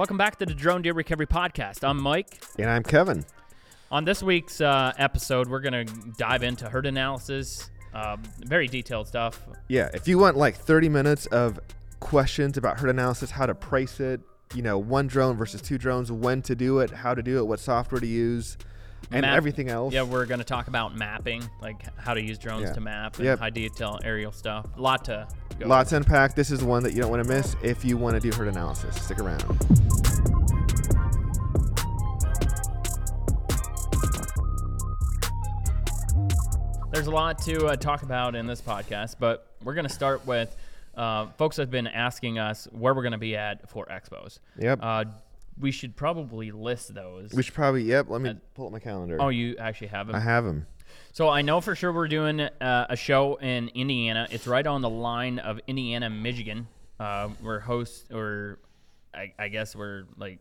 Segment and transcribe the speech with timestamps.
[0.00, 1.86] Welcome back to the Drone Deer Recovery Podcast.
[1.86, 2.42] I'm Mike.
[2.58, 3.22] And I'm Kevin.
[3.90, 9.08] On this week's uh, episode, we're going to dive into herd analysis, uh, very detailed
[9.08, 9.46] stuff.
[9.68, 11.60] Yeah, if you want like 30 minutes of
[12.00, 14.22] questions about herd analysis, how to price it,
[14.54, 17.46] you know, one drone versus two drones, when to do it, how to do it,
[17.46, 18.56] what software to use,
[19.10, 19.92] and Map- everything else.
[19.92, 22.72] Yeah, we're going to talk about mapping, like how to use drones Yeah.
[22.74, 23.38] to map and Yep.
[23.38, 24.66] high detail aerial stuff.
[24.76, 25.26] A lot to
[25.58, 25.66] go.
[25.66, 26.34] Lots to unpack.
[26.34, 28.48] This is one that you don't want to miss if you want to do herd
[28.48, 28.94] analysis.
[29.02, 29.40] Stick around.
[36.92, 40.26] There's a lot to uh, talk about in this podcast, but we're going to start
[40.26, 40.54] with
[40.96, 44.40] uh, folks have been asking us where we're going to be at for expos.
[44.58, 44.80] Yep.
[44.82, 45.04] Uh,
[45.60, 47.32] we should probably list those.
[47.32, 49.18] we should probably, yep, let me pull up my calendar.
[49.20, 50.16] oh, you actually have them.
[50.16, 50.66] I have them.
[51.12, 54.26] So I know for sure we're doing uh, a show in Indiana.
[54.30, 56.66] It's right on the line of Indiana, Michigan.
[56.98, 58.58] Uh, we're host, or
[59.14, 60.38] I, I guess we're like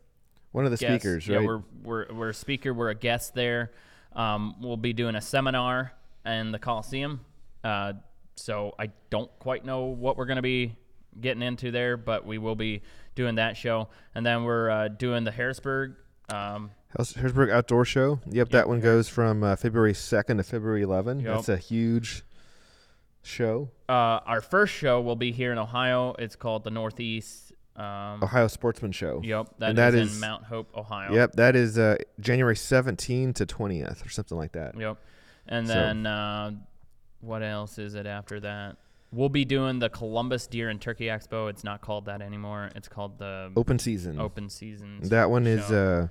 [0.52, 1.04] One of the guests.
[1.04, 1.46] speakers, Yeah, right?
[1.46, 2.74] we're we're we're a speaker.
[2.74, 3.72] We're a guest there.
[4.14, 5.94] Um, we'll be doing a seminar
[6.26, 7.22] in the Coliseum.
[7.64, 7.94] Uh,
[8.36, 10.76] so I don't quite know what we're going to be
[11.20, 12.82] getting into there, but we will be
[13.20, 13.90] doing that show.
[14.16, 15.96] And then we're uh, doing the Harrisburg.
[16.30, 16.72] Um,
[17.18, 18.20] Harrisburg Outdoor Show.
[18.32, 21.22] Yep, that one goes from uh, February 2nd to February 11th.
[21.24, 21.36] Yep.
[21.36, 22.24] That's a huge
[23.22, 23.70] show.
[23.90, 23.92] uh,
[24.26, 26.16] our first show will be here in Ohio.
[26.18, 27.52] It's called the Northeast.
[27.76, 29.22] Um, Ohio Sportsman Show.
[29.24, 31.14] Yep, And that that is, is- in Mount Hope, Ohio.
[31.14, 34.78] Yep, that is uh, January 17th to 20th or something like that.
[34.80, 34.98] Yep.
[35.48, 36.52] And So- then uh,
[37.22, 38.78] what else is it after that?
[39.12, 41.50] We'll be doing the Columbus Deer and Turkey Expo.
[41.50, 42.70] It's not called that anymore.
[42.76, 44.20] It's called the Open season.
[44.20, 45.08] Open Seasons.
[45.08, 46.10] Oh, That one is uh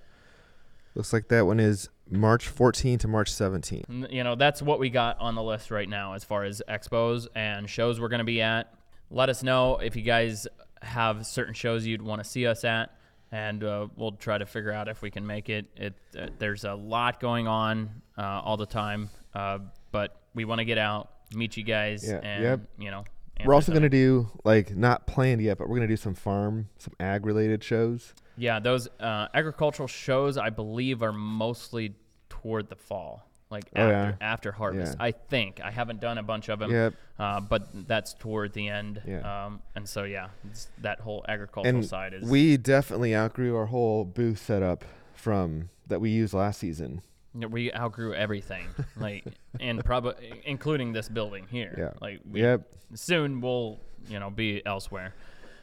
[0.94, 4.08] looks like that one is March 14 to March 17.
[4.10, 7.28] You know, that's what we got on the list right now as far as expos
[7.36, 8.72] and shows we're going to be at.
[9.10, 10.48] Let us know if you guys
[10.82, 12.94] have certain shows you'd want to see us at,
[13.30, 15.66] and uh, we'll try to figure out if we can make it.
[15.76, 19.58] It uh, there's a lot going on uh, all the time, uh,
[19.92, 22.60] but we want to get out, meet you guys, Yeah, and yep.
[22.78, 23.04] you know.
[23.44, 26.14] We're also going to do like not planned yet, but we're going to do some
[26.14, 28.12] farm, some ag related shows.
[28.36, 31.94] Yeah, those uh, agricultural shows I believe are mostly
[32.28, 34.26] toward the fall, like Oh, after yeah.
[34.26, 34.96] after harvest.
[34.98, 35.04] Yeah.
[35.04, 36.94] I think I haven't done a bunch of them, Yep.
[37.20, 39.02] uh, but that's toward the end.
[39.06, 39.46] Yeah.
[39.46, 43.66] Um, and so yeah, it's, that whole agricultural And side is we definitely outgrew our
[43.66, 44.84] whole booth setup
[45.14, 47.02] from that we used last season.
[47.34, 48.66] We outgrew everything,
[48.96, 49.24] like
[49.60, 51.74] and probably including this building here.
[51.78, 51.90] Yeah.
[52.00, 52.62] Like we, Yep.
[52.94, 55.14] soon we'll you know be elsewhere.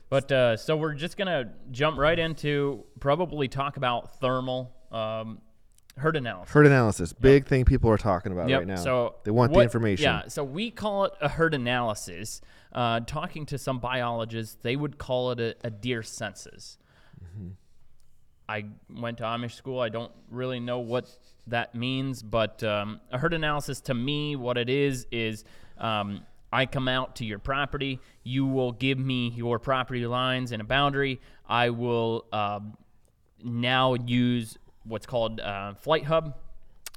[0.10, 5.42] But uh, so we're just gonna jump right into probably talk about thermal um,
[5.98, 6.54] herd analysis.
[6.54, 8.60] Herd analysis, big thing people are talking about Yep.
[8.60, 8.76] right now.
[8.76, 10.04] So they want the information.
[10.04, 10.28] Yeah.
[10.28, 12.42] So we call it a herd analysis.
[12.72, 16.78] Uh, talking to some biologists, they would call it a, a deer census.
[17.24, 17.50] Mm-hmm.
[18.50, 19.80] I went to Amish school.
[19.80, 21.10] I don't really know what
[21.48, 25.44] that means, but um, a herd analysis to me, what it is is
[25.78, 28.00] um, I come out to your property.
[28.24, 31.20] You will give me your property lines and a boundary.
[31.48, 32.78] I will um,
[33.44, 36.36] now use what's called uh, Flight Hub,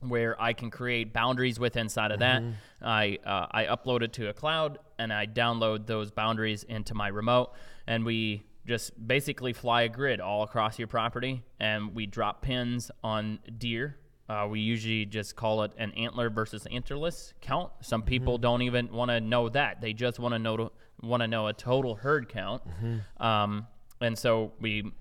[0.01, 2.43] where I can create boundaries with inside of that.
[2.81, 7.09] I uh, I upload it to a cloud and I download those boundaries into my
[7.09, 7.53] remote,
[7.87, 12.91] and we just basically fly a grid all across your property, and we drop pins
[13.03, 13.97] on deer.
[14.29, 17.71] Uh, we usually just call it an antler versus antlerless count.
[17.81, 20.71] Some people don't even want to know that; they just want to know
[21.03, 22.63] want to know a total herd count.
[23.19, 23.67] Um,
[24.01, 24.93] and so we,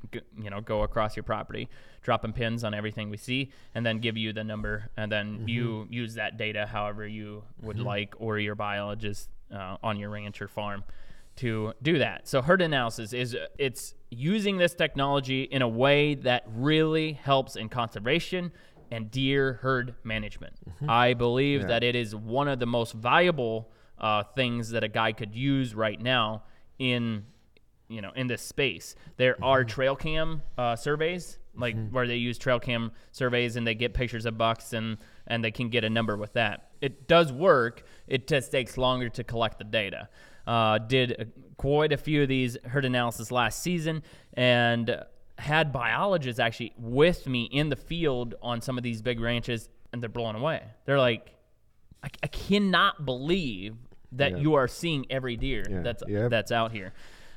[0.42, 1.70] you know, go across your property,
[2.02, 5.88] dropping pins on everything we see, and then give you the number, and then you
[5.92, 10.48] use that data however you would like, or your biologist uh, on your ranch or
[10.48, 10.84] farm
[11.36, 12.28] to do that.
[12.28, 17.70] So herd analysis is it's using this technology in a way that really helps in
[17.70, 18.52] conservation
[18.92, 20.54] and deer herd management.
[20.88, 25.12] I believe that it is one of the most valuable uh, things that a guy
[25.12, 26.44] could use right now
[26.80, 27.26] in
[27.90, 28.96] you know in this space.
[29.18, 33.76] There are trail cam uh, surveys like where they use trail cam surveys and they
[33.76, 36.70] get pictures of bucks and and they can get a number with that.
[36.82, 40.10] It does work it just takes longer to collect the data.
[40.46, 41.26] Uh, did uh,
[41.58, 44.02] quite a few of these herd analysis last season
[44.34, 45.04] and
[45.38, 50.02] had biologists actually with me in the field on some of these big ranches and
[50.02, 51.34] they're blown away they're like
[52.04, 53.76] I, I cannot believe
[54.14, 54.38] that Yeah.
[54.38, 55.82] you are seeing every deer Yeah.
[55.82, 56.30] that's Yep.
[56.32, 56.94] that's out here.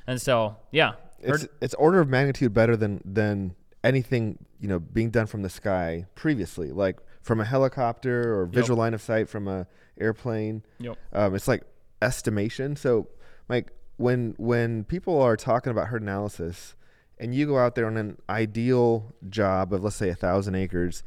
[0.07, 5.09] And so, yeah, it's it's order of magnitude better than than anything you know being
[5.09, 9.47] done from the sky previously, like from a helicopter or visual line of sight from
[9.47, 9.67] a
[9.99, 10.63] airplane.
[10.79, 10.97] Yep.
[11.13, 11.63] Um, it's like
[12.01, 12.75] estimation.
[12.75, 13.07] So,
[13.49, 16.75] like when when people are talking about herd analysis,
[17.21, 21.03] and you go out there on an ideal job of let's say a thousand acres,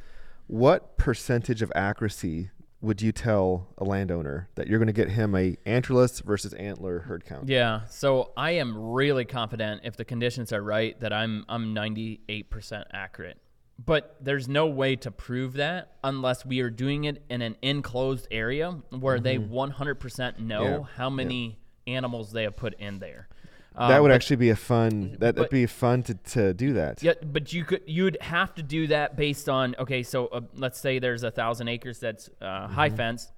[0.47, 2.51] what percentage of accuracy
[2.81, 7.01] would you tell a landowner that you're going to get him a antlerless versus antler
[7.01, 7.49] herd count?
[7.49, 12.85] Yeah, so I am really confident if the conditions are right that I'm I'm 98%
[12.93, 13.39] accurate.
[13.85, 18.29] But there's no way to prove that unless we are doing it in an enclosed
[18.31, 20.73] area where they 100% know Mm-hmm.
[20.73, 21.59] Yeah, how many
[21.89, 23.29] animals they have put in there.
[23.77, 25.17] That Um, would but- actually be a fun.
[25.19, 27.03] That, that'd be fun to, to do that.
[27.03, 30.03] Yeah, but you could you'd have to do that based on okay.
[30.03, 32.97] So uh, let's say there's a thousand acres that's uh, high Mm-hmm.
[32.97, 33.33] fence.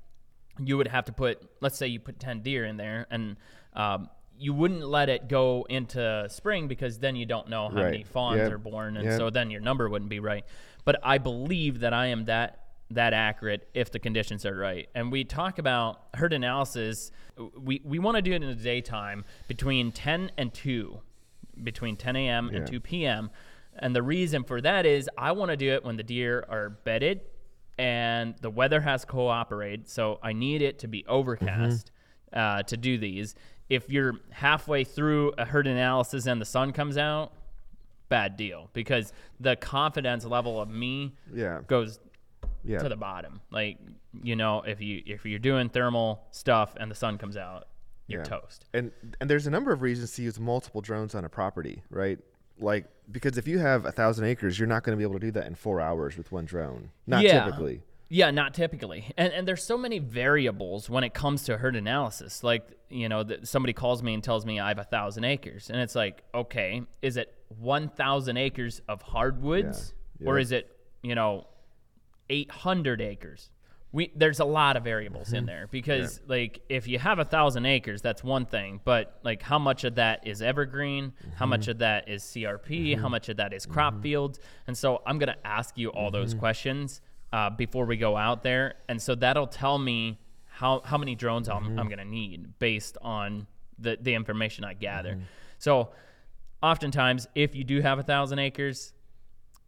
[0.59, 3.37] You would have to put let's say you put ten deer in there, and
[3.75, 8.05] um, you wouldn't let it go into spring because then you don't know how many
[8.05, 8.53] fawns Yep.
[8.53, 9.19] are born, and Yep.
[9.19, 10.45] so then your number wouldn't be right.
[10.85, 12.61] But I believe that I am that
[12.91, 14.89] that accurate if the conditions are right.
[14.95, 17.11] And we talk about herd analysis.
[17.59, 21.01] We we want to do it in the daytime between 10 and 2,
[21.63, 22.51] between 10 a.m.
[22.53, 22.59] Yeah.
[22.59, 23.31] and 2 p.m.
[23.79, 26.71] And the reason for that is I want to do it when the deer are
[26.71, 27.21] bedded
[27.79, 29.89] and the weather has cooperated.
[29.89, 31.91] So I need it to be overcast
[32.33, 33.35] uh, to do these.
[33.69, 37.33] If you're halfway through a herd analysis and the sun comes out,
[38.09, 41.61] bad deal because the confidence level of me Yeah.
[41.67, 41.99] goes
[42.67, 42.79] Yeah.
[42.79, 43.41] to the bottom.
[43.51, 43.79] Like
[44.23, 47.69] you know, if you if you're doing thermal stuff and the sun comes out,
[48.07, 48.25] you're Yeah.
[48.29, 48.65] toast.
[48.75, 52.19] And and there's a number of reasons to use multiple drones on a property, right?
[52.59, 55.27] Like because if you have a thousand acres, you're not going to be able to
[55.27, 56.91] do that in four hours with one drone.
[57.07, 57.45] Not Yeah.
[57.45, 57.83] typically.
[58.09, 59.13] Yeah, not typically.
[59.17, 62.43] And and there's so many variables when it comes to herd analysis.
[62.45, 65.71] Like you know, that somebody calls me and tells me I have a thousand acres,
[65.71, 70.29] and it's like, okay, is it one thousand acres of hardwoods, Yeah.
[70.29, 70.71] or is it
[71.03, 71.47] you know,
[72.31, 73.51] eight hundred acres?
[73.93, 75.37] We there's a lot of variables Mm-hmm.
[75.37, 79.43] in there because like if you have a thousand acres, that's one thing, but like
[79.43, 81.51] how much of that is evergreen, how Mm-hmm.
[81.51, 85.19] much of that is CRP, how much of that is crop fields, and so I'm
[85.19, 86.41] gonna ask you all those Mm-hmm.
[86.41, 87.01] questions
[87.33, 91.49] uh, before we go out there, and so that'll tell me how how many drones
[91.49, 91.79] I'm, Mm-hmm.
[91.79, 93.47] I'm gonna need based on
[93.79, 95.13] the the information I gather.
[95.13, 95.23] Mm-hmm.
[95.59, 95.91] So
[96.63, 98.93] oftentimes, if you do have a thousand acres,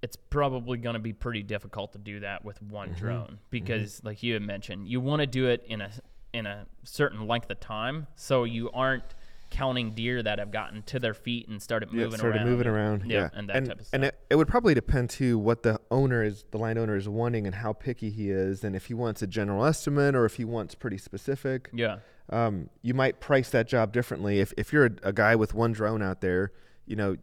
[0.03, 2.99] it's probably going to be pretty difficult to do that with one Mm-hmm.
[2.99, 5.91] drone because, like you had mentioned, you want to do it in a
[6.33, 9.03] in a certain length of time, so you aren't
[9.51, 12.51] counting deer that have gotten to their feet and started Yeah, moving started around.
[12.51, 13.11] moving around.
[13.11, 13.95] Yeah, and that and, type of stuff.
[13.95, 17.47] And it, it would probably depend too what the owner is, the landowner is wanting,
[17.47, 20.45] and how picky he is, and if he wants a general estimate or if he
[20.45, 21.71] wants pretty specific.
[21.73, 21.97] yeah,
[22.29, 24.39] um, you might price that job differently.
[24.41, 26.53] If, if you're a, a guy with one drone out there,
[26.85, 27.17] you know,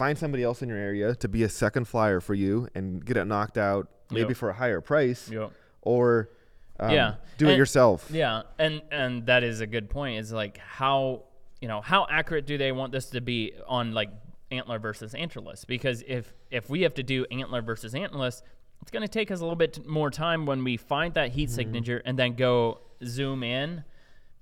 [0.00, 3.16] find somebody else in your area to be a second flyer for you and get
[3.18, 4.36] it knocked out, maybe Yep.
[4.38, 5.52] for a higher price, Yep.
[5.82, 6.30] or
[6.78, 7.14] um, Yeah.
[7.36, 8.08] do it yourself.
[8.10, 10.18] Yeah, and and that is a good point.
[10.18, 11.24] Is like how
[11.60, 14.08] you know how accurate do they want this to be on like
[14.50, 15.66] antler versus antlerless?
[15.66, 18.40] Because if if we have to do antler versus antlerless,
[18.80, 21.50] it's going to take us a little bit more time when we find that heat
[21.50, 23.84] signature and then go zoom in,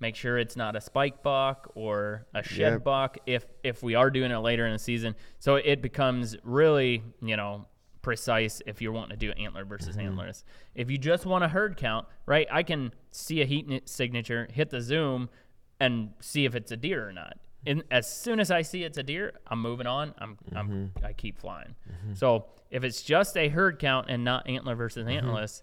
[0.01, 2.85] make sure it's not a spike buck or a shed Yep.
[2.85, 3.19] buck.
[3.27, 7.37] If if we are doing it later in the season, so it becomes really you
[7.37, 7.67] know
[8.03, 10.19] precise if you're wanting to do antler versus Mm-hmm.
[10.19, 10.45] antlerless.
[10.75, 12.47] If you just want a herd count, right?
[12.51, 15.29] I can see a heat signature, hit the zoom,
[15.81, 17.37] and see if it's a deer or not.
[17.69, 20.15] And as soon as I see it's a deer, I'm moving on.
[20.19, 21.05] I'm, I'm Mm-hmm.
[21.07, 21.75] I keep flying.
[22.15, 25.63] So if it's just a herd count and not antler versus antlerless,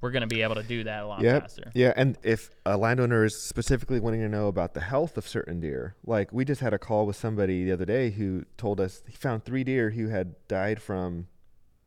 [0.00, 1.26] we're gonna be able to do that a lot Mm-hmm.
[1.26, 1.42] Yep.
[1.42, 1.70] faster.
[1.74, 5.60] Yeah, and if a landowner is specifically wanting to know about the health of certain
[5.60, 9.02] deer, like we just had a call with somebody the other day who told us
[9.08, 11.26] he found three deer who had died from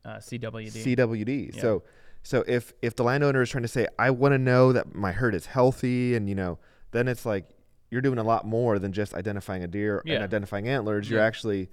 [0.04, 0.72] Uh, CWD.
[0.96, 1.54] CWD.
[1.56, 1.60] Yeah.
[1.62, 1.82] So
[2.22, 5.12] so if if the landowner is trying to say I want to know that my
[5.12, 6.58] herd is healthy and you know,
[6.92, 7.44] then it's like
[7.90, 11.08] you're doing a lot more than just identifying a deer and identifying antlers.
[11.08, 11.26] You're Yeah.
[11.26, 11.68] actually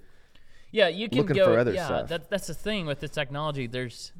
[0.70, 1.44] Yeah, you can looking go.
[1.52, 2.08] for other yeah, stuff.
[2.08, 3.66] That, that's the thing with this technology.
[3.66, 4.12] There's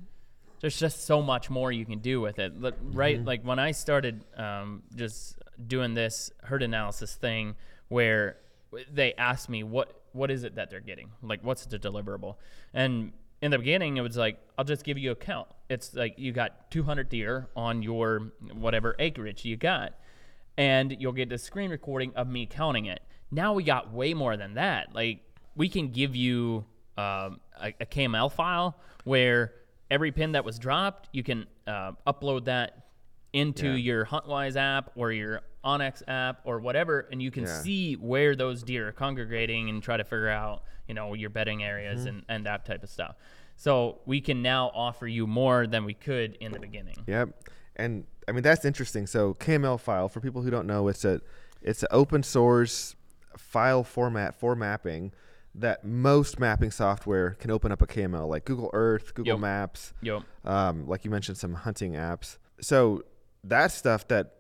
[0.61, 2.53] there's just so much more you can do with it.
[2.83, 3.27] Right, Mm-hmm.
[3.27, 5.37] like when I started um, just
[5.67, 7.55] doing this herd analysis thing,
[7.89, 8.37] where
[8.91, 12.37] they asked me what what is it that they're getting, like what's the deliverable,
[12.73, 15.49] and in the beginning it was like I'll just give you a count.
[15.69, 19.95] It's like you got 200 deer on your whatever acreage you got,
[20.57, 23.01] and you'll get the screen recording of me counting it.
[23.31, 24.95] Now we got way more than that.
[24.95, 25.21] Like
[25.57, 26.65] we can give you
[26.97, 29.53] um, a, a KML file where
[29.91, 32.87] every pin that was dropped, you can uh, upload that
[33.33, 33.75] into Yeah.
[33.77, 37.61] your HuntWise app or your onX app or whatever, and you can Yeah.
[37.63, 41.65] see where those deer are congregating and try to figure out, you know, your bedding
[41.65, 42.09] areas Mm-hmm.
[42.09, 43.17] and, and that type of stuff.
[43.57, 46.97] So we can now offer you more than we could in the beginning.
[47.07, 47.31] Yep.
[47.77, 49.07] And I mean that's interesting.
[49.07, 51.21] So KML file for people who don't know, it's a
[51.63, 52.95] it's an open source
[53.37, 55.13] file format for mapping
[55.57, 59.41] that most mapping software can open up a KML, like Google Earth, Google Yep.
[59.41, 60.23] Maps, Yep.
[60.45, 62.39] um, like you mentioned, some hunting apps.
[62.61, 63.05] So
[63.45, 64.35] that's stuff that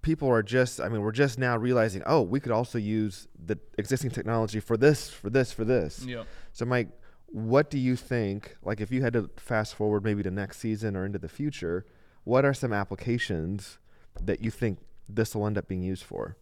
[0.00, 3.58] people are just, I mean, we're just now realizing, oh, we could also use the
[3.78, 6.04] existing technology for this, for this, for this.
[6.06, 6.26] Yep.
[6.52, 6.88] So, Mike,
[7.26, 8.56] what do you think?
[8.62, 11.84] Like, if you had to fast forward maybe to next season or into the future,
[12.24, 13.78] what are some applications
[14.20, 16.36] that you think this will end up being used for?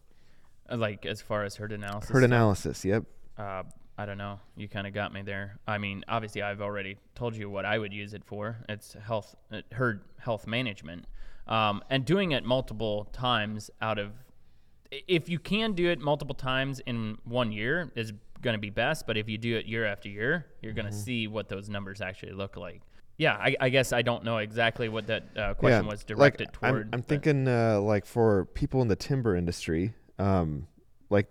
[0.69, 2.09] Uh, Like as far as herd analysis.
[2.09, 2.83] Herd analysis.
[2.83, 3.03] Yep.
[3.37, 3.63] Uh,
[3.97, 4.39] I don't know.
[4.55, 5.57] You kind of got me there.
[5.67, 8.57] I mean, obviously, I've already told you what I would use it for.
[8.69, 11.05] It's health, uh, herd health management,
[11.47, 14.11] um, and doing it multiple times out of.
[14.91, 19.07] If you can do it multiple times in one year, is going to be best.
[19.07, 21.99] But if you do it year after year, you're going to see what those numbers
[21.99, 22.81] actually look like.
[23.17, 26.53] Yeah, I, I guess I don't know exactly what that uh, question was directed like,
[26.53, 26.87] toward.
[26.87, 30.67] I'm, I'm thinking uh, like for people in the timber industry, um,
[31.09, 31.27] like,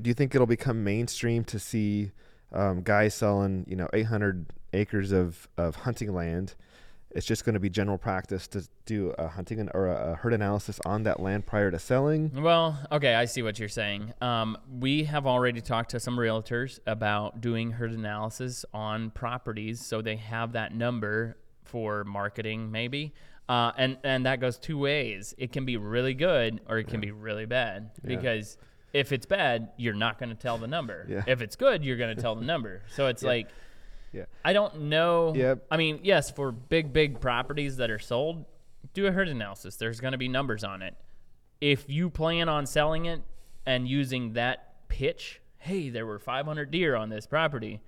[0.00, 2.12] do you think it'll become mainstream to see
[2.52, 6.54] um, guys selling, you know, 800 acres of, of hunting land?
[7.14, 10.32] It's just going to be general practice to do a hunting or a, a herd
[10.34, 12.30] analysis on that land prior to selling.
[12.34, 14.12] Well, okay, I see what you're saying.
[14.20, 20.02] Um, we have already talked to some realtors about doing herd analysis on properties, so
[20.02, 23.14] they have that number for marketing, maybe.
[23.48, 25.34] Uh, and and that goes two ways.
[25.38, 27.90] It can be really good, or it can be really bad.
[28.02, 28.16] Yeah.
[28.16, 28.58] Because
[28.92, 31.06] if it's bad, you're not going to tell the number.
[31.08, 31.22] Yeah.
[31.26, 32.82] If it's good, you're going to tell the number.
[32.96, 33.28] So it's Yeah.
[33.28, 33.48] like.
[34.14, 34.24] Yeah.
[34.44, 35.34] I don't know.
[35.34, 35.66] Yep.
[35.70, 38.44] I mean, yes, for big, big properties that are sold,
[38.94, 39.76] do a herd analysis.
[39.76, 40.94] There's going to be numbers on it.
[41.60, 43.22] If you plan on selling it
[43.66, 47.80] and using that pitch, hey, there were 500 deer on this property,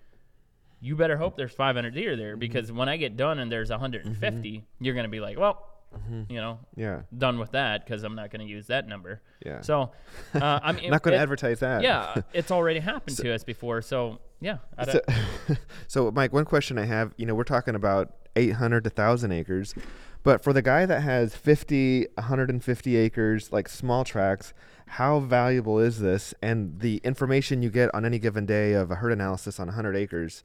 [0.80, 2.18] you better hope there's 500 deer Mm-hmm.
[2.20, 5.66] there because when I get done and there's 150, you're going to be like, well,
[5.94, 6.30] Mm-hmm.
[6.32, 7.02] you know, Yeah.
[7.16, 9.22] done with that because I'm not going to use that number.
[9.44, 9.60] Yeah.
[9.62, 9.92] So,
[10.34, 11.82] uh, I'm Not going to advertise that.
[11.82, 13.80] Yeah, it's already happened to us before.
[13.82, 14.58] So, yeah.
[14.84, 15.00] So,
[15.86, 19.74] so, Mike, one question I have, you know, we're talking about 800 to 1,000 acres,
[20.22, 24.52] but for the guy that has 50, 150 acres, like small tracts,
[24.88, 26.34] how valuable is this?
[26.42, 29.96] And the information you get on any given day of a herd analysis on 100
[29.96, 30.44] acres,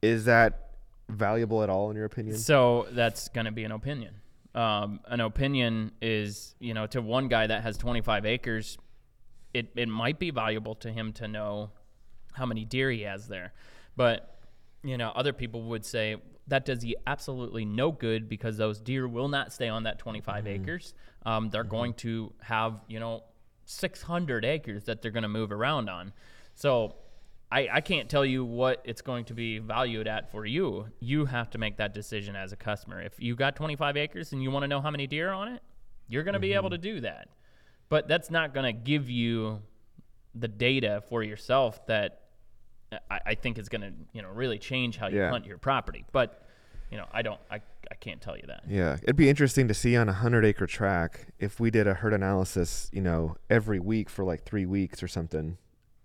[0.00, 0.68] is that
[1.08, 2.36] valuable at all in your opinion?
[2.38, 4.14] So that's going to be an opinion.
[4.54, 8.78] Um, an opinion is, you know, to one guy that has 25 acres,
[9.54, 11.70] it, it might be valuable to him to know
[12.32, 13.52] how many deer he has there.
[13.96, 14.38] But,
[14.82, 16.16] you know, other people would say
[16.48, 20.46] that does you absolutely no good because those deer will not stay on that 25
[20.46, 20.94] acres.
[21.24, 23.22] Um, they're going to have, you know,
[23.66, 26.12] 600 acres that they're going to move around on.
[26.56, 26.96] So
[27.52, 30.86] I, I can't tell you what it's going to be valued at for you.
[31.00, 33.02] You have to make that decision as a customer.
[33.02, 35.48] If you got 25 acres and you want to know how many deer are on
[35.48, 35.62] it,
[36.06, 36.58] you're going to be mm-hmm.
[36.58, 37.28] able to do that.
[37.88, 39.62] But that's not going to give you
[40.34, 42.22] the data for yourself that
[42.92, 45.30] uh, I, I think is going to you know really change how you Yeah.
[45.30, 46.04] hunt your property.
[46.12, 46.46] But
[46.90, 47.56] you know I don't I,
[47.90, 48.62] I can't tell you that.
[48.68, 51.94] Yeah, it'd be interesting to see on a hundred acre track if we did a
[51.94, 55.58] herd analysis, you know, every week for like three weeks or something,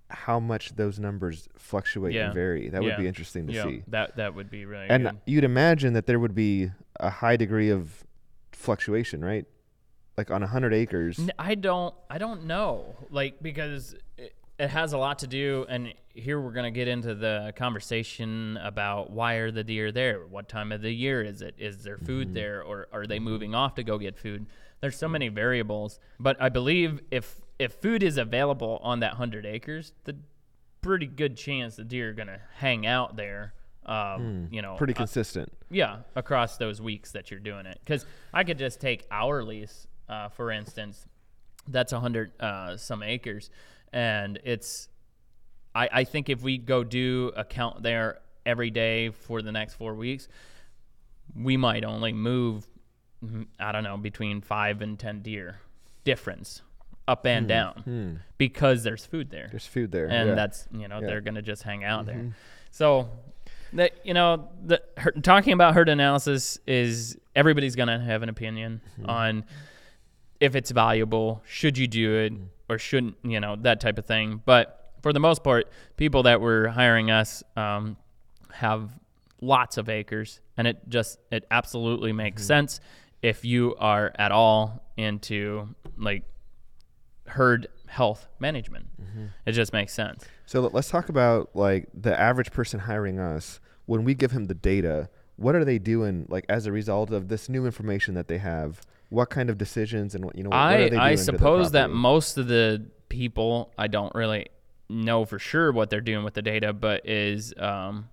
[0.09, 2.25] how much those numbers fluctuate Yeah.
[2.25, 2.69] and vary.
[2.69, 3.83] That would be interesting to yeah, see.
[3.87, 5.17] that that would be really And good.
[5.25, 8.03] you'd imagine that there would be a high degree of
[8.51, 9.45] fluctuation, right?
[10.17, 11.19] Like on a hundred acres.
[11.39, 15.93] I don't I don't know like because it, it has a lot to do and
[16.13, 20.47] here we're going to get into the conversation about why are the deer there what
[20.47, 22.35] time of the year is it is there food mm-hmm.
[22.35, 24.45] there or are they moving off to go get food
[24.79, 29.45] there's so many variables but I believe if if food is available on that 100
[29.45, 30.15] acres the
[30.81, 33.53] pretty good chance the deer are going to hang out there
[33.85, 35.51] um, you know Pretty uh, consistent.
[35.69, 37.79] yeah, across those weeks that you're doing it.
[37.85, 41.05] Because I could just take our lease, uh, for instance,
[41.67, 43.51] that's a hundred uh, some acres,
[43.93, 44.89] and it's.
[45.75, 49.75] I, I think if we go do a count there every day for the next
[49.75, 50.27] four weeks,
[51.35, 52.67] we might only move,
[53.23, 55.59] mm, I don't know, between five and ten deer
[56.05, 56.63] difference,
[57.07, 60.05] up and down, because there's food there There's food there.
[60.05, 60.19] and yeah.
[60.25, 60.35] Mm-hmm.
[60.35, 62.33] that's you know they're gonna just hang out there.
[62.71, 63.09] So
[63.73, 68.81] that you know the her, talking about herd analysis is everybody's gonna have an opinion
[68.99, 69.09] Mm-hmm.
[69.09, 69.45] on
[70.39, 72.43] if it's valuable, should you do it Mm-hmm.
[72.69, 74.41] or shouldn't, you know that type of thing.
[74.45, 77.97] But for the most part, people that were hiring us um,
[78.51, 78.89] have
[79.41, 82.47] lots of acres, and it just it absolutely makes Mm-hmm.
[82.47, 82.79] sense
[83.21, 86.23] if you are at all into like
[87.27, 88.87] herd health management.
[89.01, 89.25] Mm-hmm.
[89.45, 90.25] It just makes sense.
[90.45, 93.59] So let- let's talk about like the average person hiring us.
[93.85, 97.27] When we give him the data, what are they doing like as a result of
[97.27, 98.81] this new information that they have?
[99.09, 100.49] What kind of decisions and what you know?
[100.49, 104.47] What, I I suppose that most of the people I don't really
[104.89, 108.09] know for sure what they're doing with the data, but is um,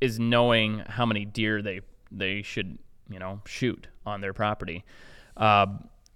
[0.00, 1.80] is knowing how many deer they
[2.10, 2.78] they should
[3.08, 4.84] you know shoot on their property.
[5.36, 5.66] Uh,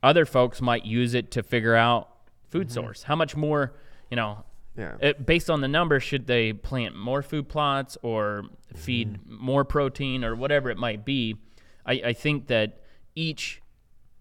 [0.02, 2.08] other folks might use it to figure out
[2.54, 2.74] food mm-hmm.
[2.74, 3.02] source.
[3.02, 3.74] How much more
[4.10, 4.44] you know
[4.76, 4.96] Yeah.
[5.00, 8.44] it, based on the numbers, should they plant more food plots or
[8.74, 9.44] feed mm-hmm.
[9.44, 11.36] more protein or whatever it might be?
[11.84, 12.80] I, I think that
[13.14, 13.60] each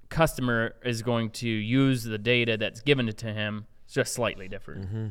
[0.10, 4.86] customer is going to use the data that's given to him just slightly different.
[4.86, 5.08] Mm-hmm.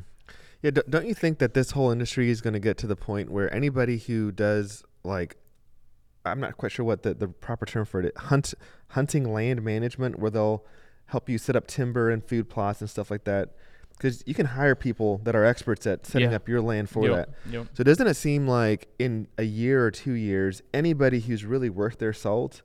[0.63, 3.31] Yeah, don't you think that this whole industry is going to get to the point
[3.31, 5.37] where anybody who does like,
[6.25, 8.55] I'm not quite sure what the, the proper term for it, hunt
[8.89, 10.65] hunting land management, where they'll
[11.13, 13.51] help you set up timber and food plots and stuff like that,
[13.97, 16.37] because you can hire people that are experts at setting Yeah.
[16.37, 17.29] up your land for Yep, that.
[17.53, 17.67] yep.
[17.75, 21.99] So doesn't it seem like in a year or two years, anybody who's really worth
[21.99, 22.63] their salt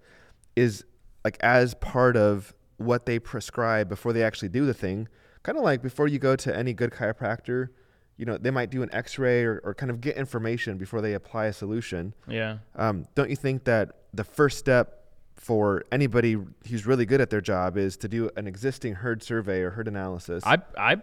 [0.55, 0.83] is
[1.23, 5.07] like as part of what they prescribe before they actually do the thing.
[5.43, 7.69] Kind of like before you go to any good chiropractor,
[8.17, 11.13] you know, they might do an X-ray or, or kind of get information before they
[11.13, 12.13] apply a solution.
[12.27, 12.57] Yeah.
[12.75, 14.96] Um, don't you think that the first step
[15.37, 16.37] for anybody
[16.69, 19.87] who's really good at their job is to do an existing herd survey or herd
[19.87, 20.43] analysis?
[20.45, 20.97] I, I,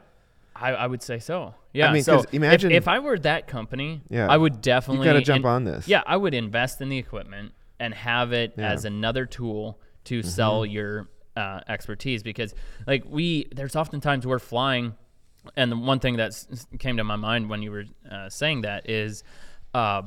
[0.54, 1.54] I, I would say so.
[1.72, 1.88] Yeah.
[1.88, 4.28] I mean, so imagine- if, if I were that company, Yeah.
[4.28, 5.88] I would definitely gotta jump in- on this.
[5.88, 8.64] Yeah, I would invest in the equipment and have it Yeah.
[8.64, 8.72] Mm-hmm.
[8.74, 12.54] as another tool to sell your uh, expertise because,
[12.86, 14.94] like, we there's oftentimes we're flying,
[15.56, 16.34] and the one thing that
[16.78, 19.24] came to my mind when you were uh, saying that is.
[19.72, 20.02] Uh,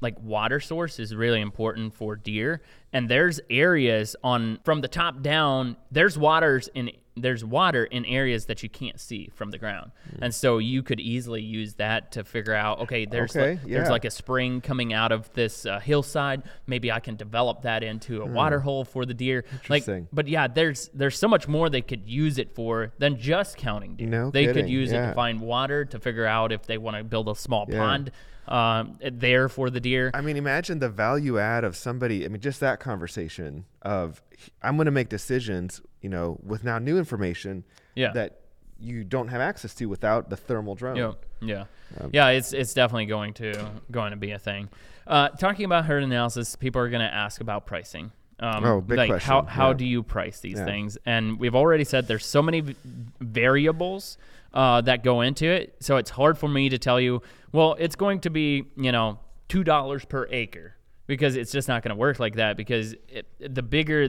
[0.00, 2.62] like water source is really important for deer.
[2.92, 8.44] And there's areas on from the top down there's waters in there's water in areas
[8.44, 9.90] that you can't see from the ground.
[10.10, 10.24] Hmm.
[10.24, 13.88] and so you could easily use that to figure out okay there's Okay, like, there's
[13.88, 16.42] like a spring coming out of this uh, hillside.
[16.66, 19.44] Maybe i can develop that into a water hole for the deer.
[19.68, 19.84] Like.
[20.12, 23.96] But yeah there's there's so much more they could use it for than just counting
[23.96, 24.08] deer.
[24.08, 26.96] No they could kidding, use it to find water to figure out if they want
[26.98, 27.78] to build a small Yeah.
[27.78, 28.10] pond
[28.48, 32.24] um, there for the deer I mean, imagine the value add of somebody.
[32.24, 34.22] I mean, just that conversation of
[34.62, 38.12] I'm going to make decisions, you know, with now new information Yeah.
[38.12, 38.40] that
[38.78, 40.96] you don't have access to without the thermal drone.
[40.96, 41.64] Yeah, yeah,
[42.00, 42.28] Um, yeah.
[42.28, 44.68] It's it's definitely going to going to be a thing.
[45.06, 48.12] Uh, talking about herd analysis, people are going to ask about pricing.
[48.38, 49.74] Um, Oh, big like how question, how yeah.
[49.78, 50.66] do you price these Yeah.
[50.66, 50.98] things?
[51.06, 52.74] And we've already said there's so many
[53.20, 54.18] variables
[54.56, 57.20] uh, that go into it, so it's hard for me to tell you.
[57.52, 60.74] Well, it's going to be you know two dollars per acre
[61.06, 62.56] because it's just not going to work like that.
[62.56, 64.08] Because it, the bigger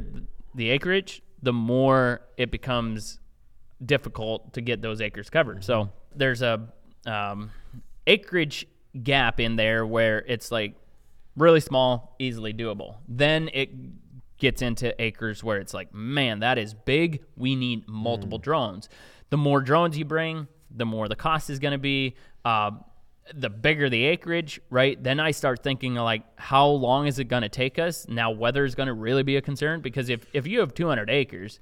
[0.56, 3.20] the acreage, the more it becomes
[3.86, 5.66] difficult to get those acres covered.
[5.66, 6.70] So there's a
[7.06, 7.52] um,
[8.08, 8.66] acreage
[9.04, 10.76] gap in there where it's like
[11.36, 12.96] really small, easily doable.
[13.06, 13.70] Then it
[14.38, 17.24] gets into acres where it's like, man, that is big.
[17.36, 18.88] We need multiple drones.
[19.30, 22.16] The more drones you bring, the more the cost is going to be.
[22.46, 22.72] Uh,
[23.34, 25.04] the bigger the acreage, right?
[25.04, 28.08] Then I start thinking like, how long is it going to take us?
[28.08, 31.10] Now, weather is going to really be a concern because if if you have 200
[31.10, 31.60] acres,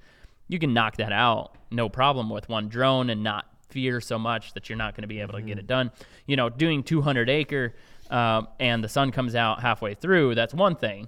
[0.47, 4.54] you can knock that out no problem with one drone and not fear so much
[4.54, 5.91] that you're not going to be able to get it done.
[6.28, 7.73] You know, doing 200 acre
[8.12, 11.08] um, and the sun comes out halfway through, that's one thing.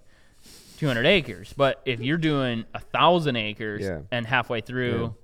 [0.80, 4.00] 200 acres, but if you're doing a thousand acres Yeah.
[4.12, 5.16] and halfway through,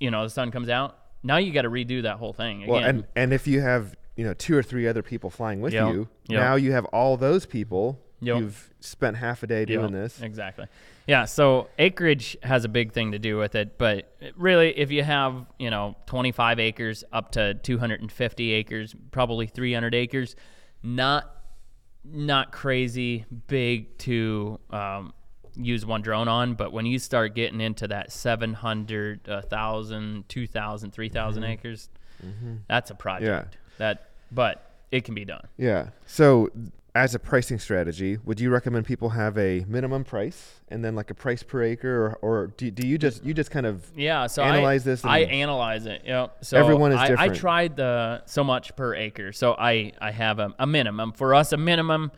[0.00, 2.72] you know, the sun comes out, now you got to redo that whole thing again.
[2.72, 5.72] Well, and and if you have you know two or three other people flying with
[5.72, 6.40] Yep, you, yep.
[6.40, 8.00] now you have all those people.
[8.20, 8.38] Yep.
[8.38, 10.20] You've spent half a day doing this.
[10.20, 10.66] Exactly.
[11.06, 11.24] Yeah.
[11.24, 15.46] So acreage has a big thing to do with it, but really, if you have
[15.58, 20.34] you know 25 acres up to 250 acres, probably 300 acres,
[20.82, 21.32] not
[22.04, 25.12] not crazy big to um,
[25.58, 26.54] use one drone on.
[26.54, 31.52] But when you start getting into that 700, 1,000, 2,000, 3,000 mm-hmm.
[31.52, 31.88] acres,
[32.24, 32.54] mm-hmm.
[32.68, 33.54] that's a project.
[33.54, 33.58] Yeah.
[33.78, 35.46] That, but it can be done.
[35.56, 35.90] Yeah.
[36.06, 36.50] So,
[36.94, 41.10] as a pricing strategy, would you recommend people have a minimum price and then like
[41.10, 44.26] a price per acre, or, or do, do you just you just kind of Yeah,
[44.26, 46.02] so Analyze I, this I analyze it.
[46.04, 46.38] Yep.
[46.44, 49.32] So Everyone is I, I tried the so much per acre.
[49.32, 52.10] So I I have a, a minimum for us a minimum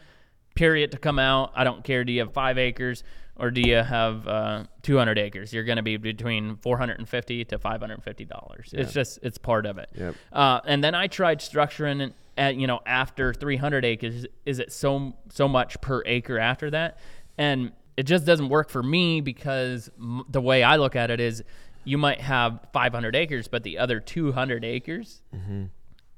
[0.55, 1.53] period to come out.
[1.55, 2.05] I don't care.
[2.05, 3.05] Do you have five acres
[3.41, 5.53] or do you have uh, 200 acres?
[5.53, 8.71] You're going to be between 450 to 550 dollars.
[8.73, 9.91] It's just it's part of it.
[9.97, 10.15] Yep.
[10.33, 14.27] Uh, and then I tried structuring it at you know after 300 acres.
[14.47, 16.99] Is it so so much per acre after that?
[17.39, 21.21] And it just doesn't work for me because m- the way I look at it
[21.21, 21.43] is,
[21.85, 25.23] you might have 500 acres, but the other 200 acres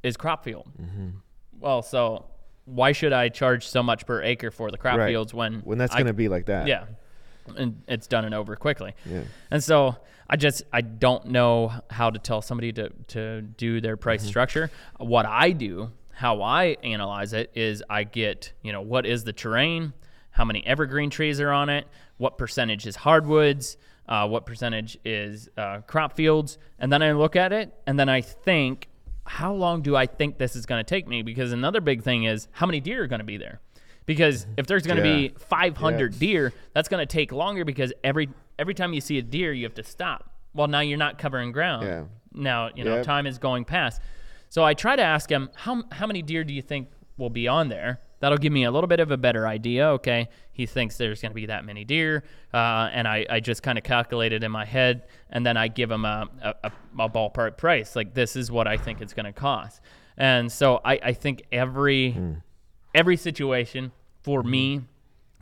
[0.02, 0.68] is crop field.
[1.58, 2.26] Well, so
[2.64, 5.08] why should I charge so much per acre for the crop Right.
[5.08, 6.66] fields when when that's going to be like that?
[6.66, 6.84] yeah.
[7.56, 8.94] And it's done and over quickly.
[9.04, 9.22] Yeah.
[9.50, 9.96] And so
[10.28, 14.28] I just I don't know how to tell somebody to to do their price Mm-hmm.
[14.28, 14.70] structure.
[14.98, 19.32] What I do, how I analyze it is I get, you know, what is the
[19.32, 19.92] terrain,
[20.30, 23.76] how many evergreen trees are on it, what percentage is hardwoods,
[24.08, 28.08] uh, what percentage is uh, crop fields, and then I look at it and then
[28.08, 28.88] I think
[29.24, 31.22] how long do I think this is going to take me?
[31.22, 33.60] Because another big thing is how many deer are going to be there.
[34.06, 35.28] Because if there's going to Yeah.
[35.28, 39.22] be 500 deer, that's going to take longer because every every time you see a
[39.22, 40.30] deer, you have to stop.
[40.54, 41.86] Well, now you're not covering ground.
[41.86, 42.04] Yeah.
[42.34, 43.04] Now you know Yep.
[43.04, 44.00] time is going past.
[44.48, 47.46] So I try to ask him how how many deer do you think will be
[47.48, 48.00] on there?
[48.20, 49.88] That'll give me a little bit of a better idea.
[49.88, 52.22] Okay, he thinks there's going to be that many deer,
[52.54, 55.66] uh, and I, I just kind of calculate it in my head, and then I
[55.68, 57.96] give him a, a, a, a ballpark price.
[57.96, 59.80] Like this is what I think it's going to cost.
[60.16, 62.14] And so I, I think every
[62.94, 64.82] every situation for me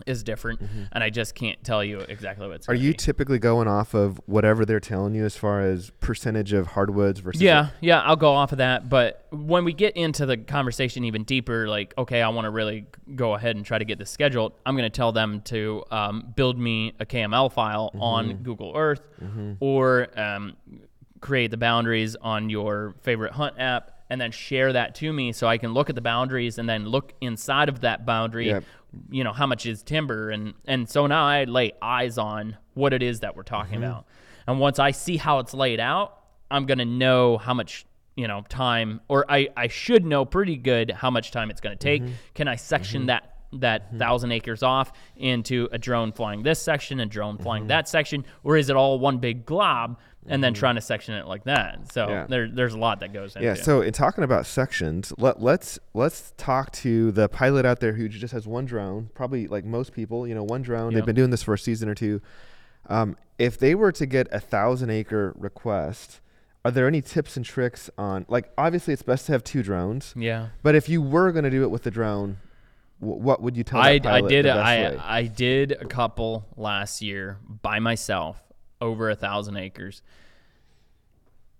[0.06, 0.60] is different,
[0.92, 2.68] and I just can't tell you exactly what's.
[2.68, 2.96] Are you be.
[2.96, 7.42] typically going off of whatever they're telling you as far as percentage of hardwoods versus?
[7.42, 8.88] Yeah, yeah, I'll go off of that.
[8.88, 12.86] But when we get into the conversation even deeper, like, okay, I want to really
[13.14, 16.32] go ahead and try to get this scheduled, I'm going to tell them to um,
[16.34, 19.02] build me a KML file on Google Earth
[19.60, 20.56] or um,
[21.20, 25.46] create the boundaries on your favorite hunt app and then share that to me so
[25.46, 28.48] I can look at the boundaries and then look inside of that boundary.
[28.48, 28.64] Yep.
[29.10, 32.92] You know how much is timber, and and so now I lay eyes on what
[32.92, 33.84] it is that we're talking mm-hmm.
[33.84, 34.06] about,
[34.48, 36.18] and once I see how it's laid out,
[36.50, 40.90] I'm gonna know how much you know time, or I I should know pretty good
[40.90, 42.02] how much time it's gonna take.
[42.02, 42.12] Mm-hmm.
[42.34, 43.06] Can I section mm-hmm.
[43.06, 47.88] that that thousand acres off into a drone flying this section, a drone flying that
[47.88, 51.44] section, or is it all one big glob and then trying to section it like
[51.44, 51.92] that?
[51.92, 52.26] So Yeah.
[52.28, 53.54] there there's a lot that goes into Yeah.
[53.54, 58.08] So in talking about sections, let let's let's talk to the pilot out there who
[58.08, 59.10] just has one drone.
[59.14, 60.92] Probably like most people, you know, one drone.
[60.92, 60.96] Yeah.
[60.98, 62.20] They've been doing this for a season or two.
[62.88, 66.20] Um, if they were to get a thousand acre request,
[66.64, 68.26] are there any tips and tricks on?
[68.28, 70.12] Like, obviously, it's best to have two drones.
[70.16, 70.48] yeah.
[70.62, 72.38] But if you were going to do it with the drone,
[72.98, 73.80] wh- what would you tell?
[73.80, 74.56] I, that I did I
[74.90, 74.96] way?
[74.98, 78.42] I did a couple last year by myself
[78.80, 80.02] over a thousand acres,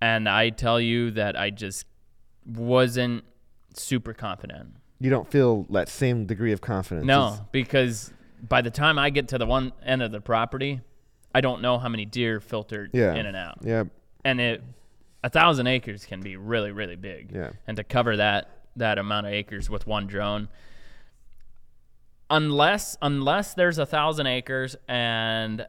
[0.00, 1.87] and I tell you that I just
[2.46, 3.24] wasn't
[3.74, 4.74] super confident.
[5.02, 7.06] you don't feel that same degree of confidence.
[7.06, 8.12] No, It's- because
[8.46, 10.80] by the time I get to the one end of the property,
[11.35, 13.14] I don't know how many deer filtered Yeah.
[13.14, 13.85] in and out, Yeah.
[14.24, 14.62] and it
[15.22, 17.33] a thousand acres can be really really big.
[17.33, 17.50] Yeah.
[17.66, 20.48] and to cover that that amount of acres with one drone
[22.28, 25.66] unless unless there's a thousand acres and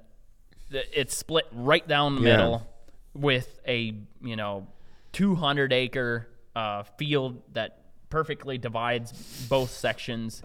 [0.72, 2.38] it's split right down the Yeah.
[2.38, 2.68] middle
[3.14, 4.68] with a you know
[5.14, 7.78] 200 acre uh, field that
[8.10, 9.12] perfectly divides
[9.50, 10.42] both sections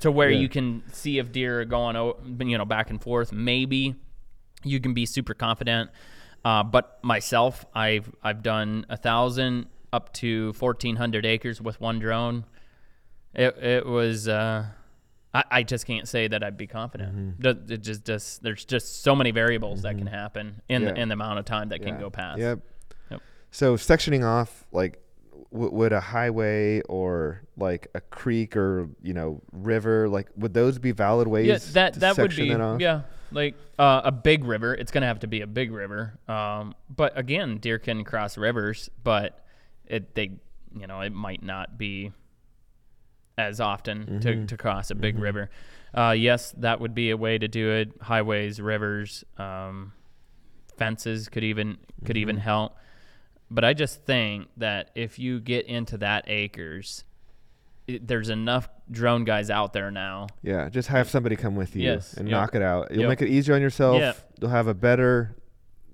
[0.00, 0.40] to where Yeah.
[0.40, 1.96] you can see if deer are going
[2.48, 3.94] you know back and forth maybe
[4.64, 5.90] you can be super confident
[6.44, 12.44] uh, but myself i've i've done a thousand up to 1400 acres with one drone
[13.34, 14.66] it, it was uh,
[15.32, 17.40] I, I just can't say that I'd be confident.
[17.42, 20.92] Th- It just, just there's just so many variables that can happen in Yeah.
[20.92, 22.38] the, in the amount of time that can go past.
[22.40, 22.58] Yep.
[23.10, 23.20] Yep.
[23.52, 25.00] So sectioning off, like,
[25.52, 30.78] w- would a highway or like a creek or you know river, like, would those
[30.78, 31.46] be valid ways?
[31.46, 32.80] Yeah, that to that would be off?
[32.80, 34.74] yeah, like uh, a big river.
[34.74, 36.18] It's gonna have to be a big river.
[36.28, 39.44] Um, but again, deer can cross rivers, but
[39.86, 40.30] it they
[40.76, 42.12] you know it might not be
[43.40, 44.18] as often Mm-hmm.
[44.20, 45.50] to, to cross a big river.
[45.94, 47.92] Uh, yes, that would be a way to do it.
[48.00, 49.92] Highways, rivers, um,
[50.76, 52.42] fences could even could even Mm-hmm.
[52.44, 52.76] help.
[53.50, 57.04] But I just think that if you get into that acres,
[57.88, 61.82] it, there's enough drone guys out there now Yeah, just have somebody come with you
[61.82, 62.36] Yes, and yep.
[62.40, 62.90] knock it out.
[62.92, 63.08] You'll Yep.
[63.08, 63.98] make it easier on yourself.
[63.98, 64.16] Yep.
[64.40, 65.36] You'll have a better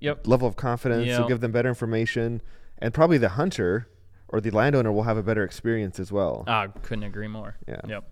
[0.00, 0.26] Yep.
[0.26, 1.06] level of confidence.
[1.09, 2.42] You'll give them better information,
[2.78, 3.88] and probably the hunter
[4.29, 6.45] or the landowner will have a better experience as well.
[6.47, 7.57] I couldn't agree more.
[7.67, 7.81] Yeah.
[7.87, 8.05] Yep.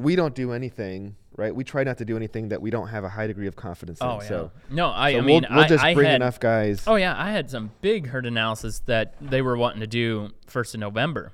[0.00, 1.54] we don't do anything, right?
[1.54, 4.00] We try not to do anything that we don't have a high degree of confidence
[4.00, 4.06] in.
[4.06, 4.28] Oh yeah.
[4.28, 6.84] So, no, I, so I mean, we'll, we'll just I bring had, enough guys.
[6.86, 10.74] Oh yeah, I had some big herd analysis that they were wanting to do first
[10.74, 11.32] of November,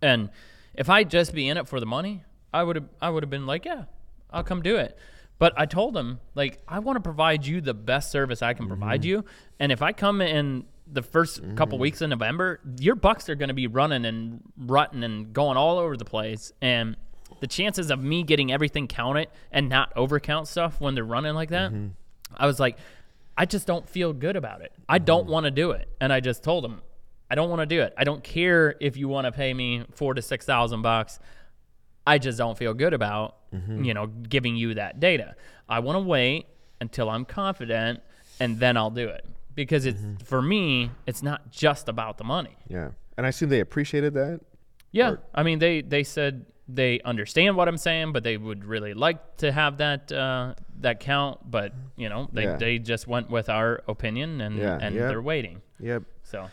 [0.00, 0.30] and
[0.74, 2.22] if I'd just be in it for the money,
[2.54, 3.84] I would have I would have been like, yeah,
[4.30, 4.96] I'll come do it.
[5.38, 8.68] But I told them like I want to provide you the best service I can
[8.68, 9.08] provide mm-hmm.
[9.08, 9.24] you,
[9.58, 11.82] and if I come in the 1st couple mm.
[11.82, 15.78] weeks in November, your bucks are going to be running and rutting and going all
[15.78, 16.96] over the place, and
[17.40, 21.50] the chances of me getting everything counted and not overcount stuff when they're running like
[21.50, 21.88] that, mm-hmm.
[22.36, 22.76] I was like,
[23.36, 24.72] I just don't feel good about it.
[24.88, 25.32] I don't mm-hmm.
[25.32, 25.88] want to do it.
[26.00, 26.82] And I just told them,
[27.30, 27.94] I don't want to do it.
[27.96, 31.18] I don't care if you want to pay me four to six thousand bucks.
[32.06, 33.84] I just don't feel good about, mm-hmm.
[33.84, 35.36] you know, giving you that data.
[35.68, 36.46] I want to wait
[36.80, 38.00] until I'm confident,
[38.40, 39.24] and then I'll do it.
[39.54, 40.24] Because it's Mm-hmm.
[40.24, 42.56] for me, it's not just about the money.
[42.68, 42.90] Yeah.
[43.16, 44.40] And I assume they appreciated that.
[44.92, 48.64] Yeah, Or- I mean they they said they understand what I'm saying, but they would
[48.64, 51.50] really like to have that uh, that count.
[51.50, 52.56] But you know, they, Yeah.
[52.56, 55.08] they just went with our opinion, and Yeah, and yeah.
[55.08, 55.62] they're waiting.
[55.80, 56.04] Yep.
[56.22, 56.48] So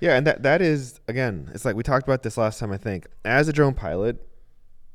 [0.00, 2.76] Yeah, and that that is again, it's like we talked about this last time I
[2.78, 3.06] think.
[3.24, 4.16] As a drone pilot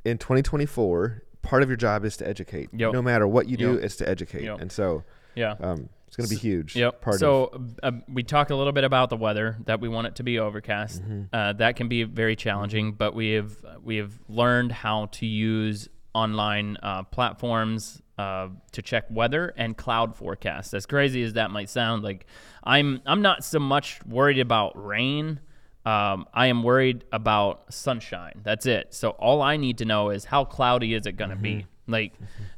[0.05, 2.69] in 2024, part of your job is to educate.
[2.73, 2.93] Yep.
[2.93, 3.83] No matter what you do, Yep.
[3.83, 4.43] it's to educate.
[4.43, 4.61] Yep.
[4.61, 5.03] And so
[5.35, 5.55] yeah.
[5.59, 6.75] um, it's going to be huge.
[6.75, 7.01] Yep.
[7.01, 10.05] Part so of, uh, we talked a little bit about the weather that we want
[10.05, 11.01] it to be overcast.
[11.01, 11.23] Mm-hmm.
[11.33, 15.89] Uh, that can be very challenging, but we have we have learned how to use
[16.13, 20.75] online uh, platforms uh, to check weather and cloud forecasts.
[20.75, 22.27] As crazy as that might sound, like
[22.63, 25.39] I'm I'm not so much worried about rain.
[25.83, 28.41] Um, I am worried about sunshine.
[28.43, 28.93] That's it.
[28.93, 31.65] So all I need to know is how cloudy is it going to be.
[31.87, 32.13] Like,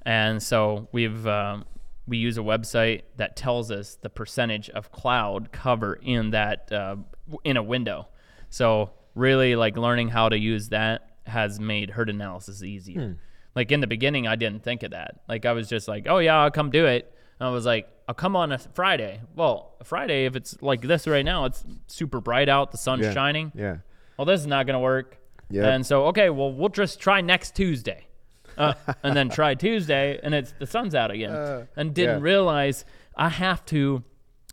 [0.05, 1.65] and so we've um,
[2.07, 6.97] we use a website that tells us the percentage of cloud cover in that uh,
[7.43, 8.07] in a window.
[8.49, 13.17] So really, like learning how to use that has made herd analysis easier.
[13.55, 15.21] Like in the beginning, I didn't think of that.
[15.27, 17.11] Like I was just like, oh yeah, I'll come do it.
[17.39, 19.21] And I was like, I'll come on a Friday.
[19.35, 23.03] Well, a Friday, if it's like this right now, it's super bright out, the sun's
[23.03, 23.13] yeah.
[23.13, 23.51] shining.
[23.55, 23.77] Yeah.
[24.17, 25.17] Well, this is not going to work.
[25.49, 25.67] Yeah.
[25.67, 28.07] And so, okay, well, we'll just try next Tuesday.
[28.57, 31.31] Uh, and then try Tuesday, and it's the sun's out again.
[31.31, 32.23] Uh, and didn't yeah.
[32.23, 34.03] realize I have to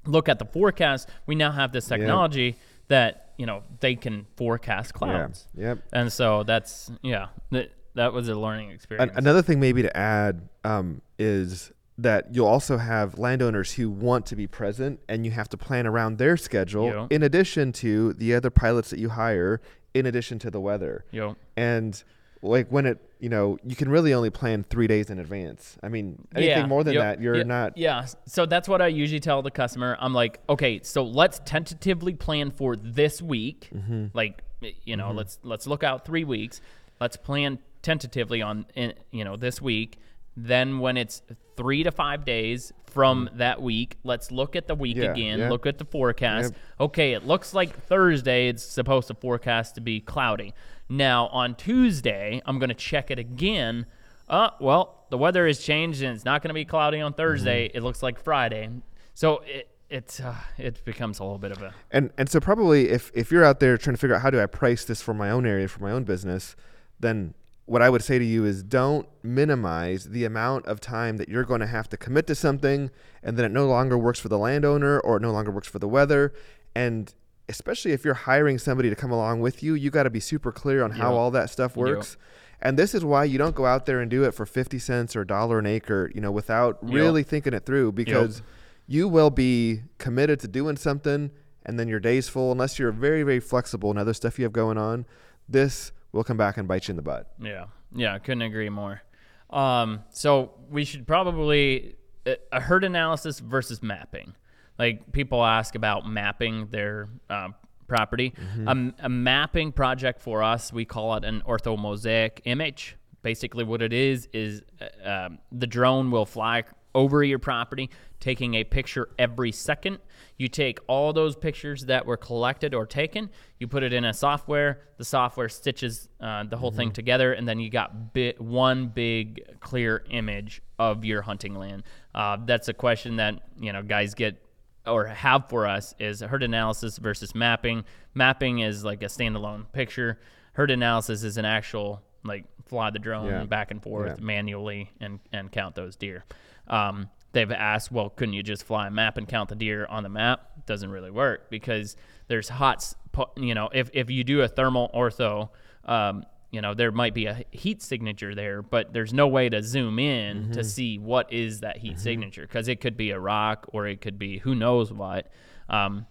[0.07, 1.09] look at the forecast.
[1.27, 2.57] We now have this technology
[2.89, 4.99] that you know they can forecast Yeah.
[4.99, 5.79] clouds, Yep.
[5.93, 9.13] and so that's yeah, that, that was a learning experience.
[9.17, 14.35] another thing maybe to add um, is that you'll also have landowners who want to
[14.35, 17.07] be present and you have to plan around their schedule Yeah.
[17.11, 19.61] in addition to the other pilots that you hire
[19.95, 22.03] in addition to the weather Yo, and
[22.43, 25.89] like when it you know you can really only plan three days in advance i
[25.89, 28.07] mean anything Yeah, more than yep, that you're yeah, not Yeah.
[28.27, 29.97] So that's what I usually tell the customer.
[30.01, 33.71] I'm like, okay, so let's tentatively plan for this week.
[33.75, 34.07] Mm-hmm.
[34.15, 34.43] Like,
[34.85, 36.61] you know, let's let's look out three weeks.
[37.01, 39.99] Let's plan tentatively on, in, you know, this week.
[40.37, 41.23] Then when it's
[41.57, 44.97] three to five days from that week, let's look at the week.
[44.97, 45.39] Yeah, again.
[45.39, 45.51] yeah.
[45.51, 46.53] Look at the forecast.
[46.79, 50.55] Okay, it looks like Thursday it's supposed to forecast to be cloudy.
[50.89, 53.87] Now on Tuesday, I'm going to check it again.
[54.29, 57.69] Uh, well, the weather has changed and it's not going to be cloudy on Thursday.
[57.69, 57.77] Mm-hmm.
[57.79, 58.69] It looks like Friday.
[59.15, 62.89] So it it uh, it becomes a little bit of a and and so probably
[62.89, 65.13] if if you're out there trying to figure out how do I price this for
[65.13, 66.57] my own area for my own business,
[66.99, 67.35] then
[67.67, 71.45] what I would say to you is don't minimize the amount of time that you're
[71.45, 72.91] going to have to commit to something
[73.23, 75.79] and then it no longer works for the landowner or it no longer works for
[75.79, 76.33] the weather
[76.75, 77.15] and
[77.49, 80.51] especially if you're hiring somebody to come along with you, you got to be super
[80.53, 81.19] clear on how Yeah.
[81.19, 82.17] all that stuff works.
[82.63, 85.15] And this is why you don't go out there and do it for 50 cents
[85.17, 86.93] or a dollar an acre, you know, without Yep.
[86.93, 88.41] really thinking it through because
[88.87, 91.31] you will be committed to doing something
[91.67, 94.53] and then your day's full unless you're very very flexible and other stuff you have
[94.53, 95.05] going on
[95.49, 99.03] this will come back and bite you in the butt Yeah, yeah, couldn't agree more.
[99.51, 101.97] Um, so we should probably
[102.27, 104.35] a- a herd analysis versus mapping.
[104.79, 107.49] Like people ask about mapping their uh,
[107.87, 108.33] property.
[108.67, 112.97] Um, a mapping project for us, we call it an orthomosaic image.
[113.23, 114.63] Basically, what it is is
[115.05, 117.89] uh, um, the drone will fly over your property,
[118.21, 119.99] taking a picture every second.
[120.37, 124.13] You take all those pictures that were collected or taken, you put it in a
[124.13, 124.81] software.
[124.99, 129.43] The software stitches uh, the whole thing together, and then you got bi- one big
[129.61, 131.85] clear image of your hunting land.
[132.15, 134.43] Uh, that's a question that you know guys get
[134.87, 137.85] or have for us is herd analysis versus mapping.
[138.15, 140.19] Mapping is like a standalone picture.
[140.55, 143.45] Herd analysis is an actual like fly the drone Yeah.
[143.45, 144.25] back and forth Yeah.
[144.25, 146.25] manually and and count those deer.
[146.69, 150.03] Um, they've asked, well, couldn't you just fly a map and count the deer on
[150.03, 150.67] the map?
[150.67, 151.97] Doesn't really work because
[152.29, 152.95] there's hot,
[153.37, 155.49] you know, if if you do a thermal ortho,
[155.85, 159.63] um, you know, there might be a heat signature there, but there's no way to
[159.63, 160.53] zoom in Mm-hmm.
[160.53, 164.01] to see what is that heat signature because it could be a rock or it
[164.01, 165.31] could be who knows what.
[165.69, 166.07] Um,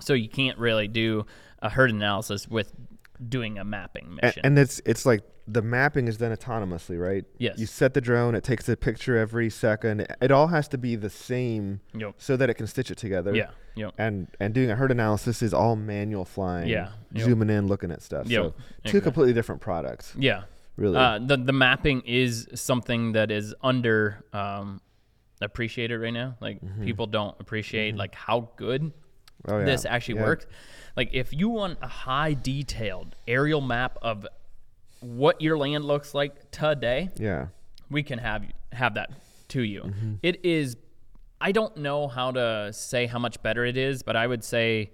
[0.00, 1.26] so you can't really do
[1.60, 2.72] a herd analysis with
[3.28, 4.40] doing a mapping mission.
[4.44, 7.58] and it's it's like the mapping is done autonomously right Yes.
[7.58, 10.96] you set the drone it takes a picture every second it all has to be
[10.96, 12.14] the same Yep.
[12.18, 13.50] so that it can stitch it together Yeah.
[13.74, 13.94] Yep.
[13.98, 17.24] and and doing a herd analysis is all manual flying Yeah, yep.
[17.26, 19.00] zooming in looking at stuff Yep, so two exactly.
[19.00, 20.42] completely different products Yeah.
[20.76, 24.80] really Uh, the the mapping is something that is under um,
[25.40, 26.36] appreciated right now.
[26.40, 28.92] Like people don't appreciate like how good
[29.48, 29.64] oh, yeah.
[29.64, 30.24] this actually Yeah.
[30.24, 30.46] works.
[30.96, 34.26] Like if you want a high detailed aerial map of
[35.00, 37.46] what your land looks like today, yeah
[37.90, 39.10] we can have have that
[39.48, 39.82] to you.
[39.82, 40.14] Mm-hmm.
[40.22, 40.76] It is
[41.40, 44.92] I don't know how to say how much better it is, but I would say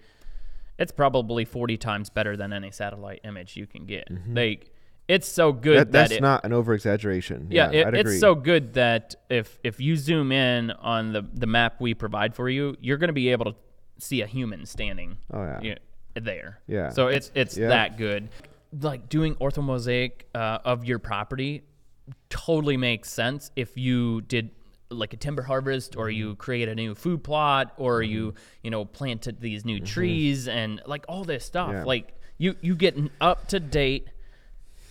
[0.79, 4.09] it's probably 40 times better than any satellite image you can get.
[4.29, 4.71] Like
[5.09, 5.79] it's so good Mm-hmm.
[5.79, 7.49] That, that, that's it, not an over exaggeration.
[7.51, 8.13] yeah, Yeah, it, I'd agree.
[8.13, 12.35] it's so good that if if you zoom in on the the map we provide
[12.35, 13.55] for you, you're going to be able to
[13.99, 15.19] see a human standing.
[15.33, 15.61] Oh, yeah.
[15.61, 16.61] you know, there.
[16.67, 16.91] Yeah.
[16.91, 17.69] So it's it's Yeah.
[17.69, 18.29] that good.
[18.81, 21.63] Like doing orthomosaic uh, of your property
[22.31, 24.51] totally makes sense if you did
[24.91, 26.37] like a timber harvest or you mm-hmm.
[26.37, 28.13] create a new food plot or mm-hmm.
[28.13, 29.85] you you know planted these new mm-hmm.
[29.85, 31.85] trees and like all this stuff Yeah.
[31.85, 34.09] like you you get an up to date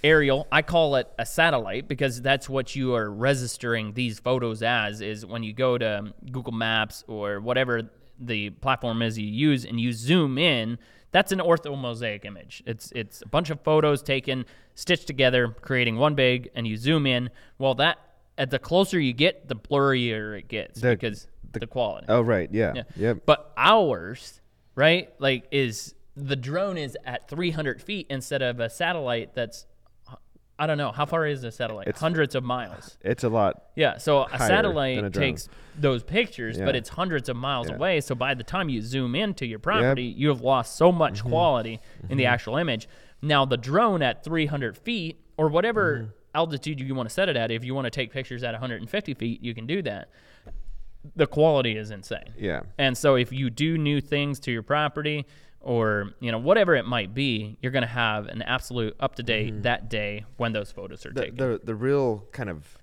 [0.04, 5.02] aerial i call it a satellite because that's what you are registering these photos as
[5.02, 9.80] is when you go to google maps or whatever the platform is you use and
[9.80, 10.78] you zoom in
[11.12, 16.16] that's an orthomosaic image it's it's a bunch of photos taken stitched together creating one
[16.16, 17.98] big and you zoom in well that
[18.38, 22.50] at the closer you get the blurrier it gets The- because the, quality Oh right,
[22.52, 22.84] yeah, yeah.
[22.96, 23.22] yep.
[23.26, 24.42] But ours,
[24.76, 25.12] right?
[25.18, 29.66] Like, is the drone is at 300 feet instead of a satellite that's,
[30.60, 31.88] I don't know, how far is a satellite?
[31.88, 32.98] It's- hundreds of miles.
[33.02, 33.64] It's a lot.
[33.76, 33.98] Yeah.
[33.98, 37.76] So a satellite a takes those pictures, but it's hundreds of miles Yeah.
[37.76, 38.02] away.
[38.02, 41.30] So by the time you zoom into your property, you have lost so much Mm-hmm.
[41.30, 42.88] quality in the actual image.
[43.22, 46.10] Now, the drone at 300 feet or whatever Mm-hmm.
[46.34, 49.14] altitude you want to set it at, if you want to take pictures at 150
[49.14, 50.10] feet, you can do that.
[51.16, 52.34] The quality is insane.
[52.38, 52.62] Yeah.
[52.78, 55.26] And so if you do new things to your property
[55.62, 59.24] or, you know, whatever it might be, you're going to have an absolute up to
[59.24, 61.16] date that day when those photos are Mm-hmm.
[61.18, 61.38] The, taken.
[61.38, 62.78] the the real kind of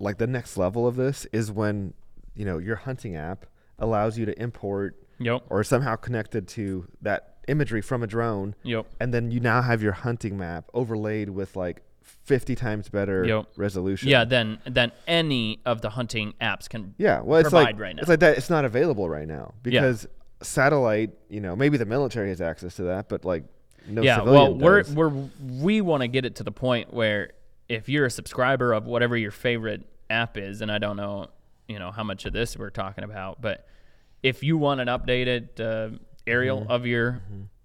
[0.00, 1.94] like the next level of this is when
[2.34, 3.46] you know your hunting app
[3.78, 5.42] allows you to import yep.
[5.50, 8.86] or somehow connected to that imagery from a drone, Yep.
[9.00, 13.46] and then you now have your hunting map overlaid with like 50 times better Yep.
[13.56, 14.08] resolution.
[14.08, 17.94] Yeah, than then any of the hunting apps can Yeah, well, it's provide like right
[17.96, 18.00] now.
[18.00, 18.36] it's like that.
[18.36, 20.06] It's not available right now because
[20.42, 21.10] satellite.
[21.28, 23.44] You know, maybe the military has access to that, but like
[23.88, 24.94] no yeah, civilian well, we're does.
[24.94, 25.12] we're
[25.60, 27.32] we want to get it to the point where
[27.68, 31.28] if you're a subscriber of whatever your favorite app is, and I don't know,
[31.68, 33.66] you know, how much of this we're talking about, but
[34.22, 35.96] if you want an updated uh,
[36.26, 36.70] aerial Mm-hmm.
[36.70, 37.22] of your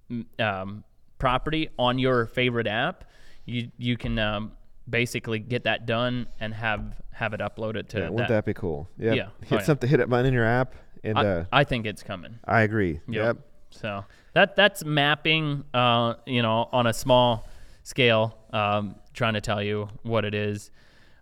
[0.10, 0.84] m um,
[1.18, 3.06] property on your favorite app,
[3.46, 4.52] you you can um,
[4.90, 8.14] basically get that done and have have it uploaded to yeah, that.
[8.14, 8.90] wouldn't that be cool?
[8.98, 9.16] Yep.
[9.16, 9.24] Yeah.
[9.44, 9.62] hit Oh, yeah.
[9.62, 12.40] something, hit it button in your app, and I, uh, I think it's coming.
[12.46, 13.00] I agree.
[13.08, 13.38] Yep.
[13.72, 17.48] So that that's mapping, uh, you know, on a small
[17.84, 20.72] scale, um, trying to tell you what it is.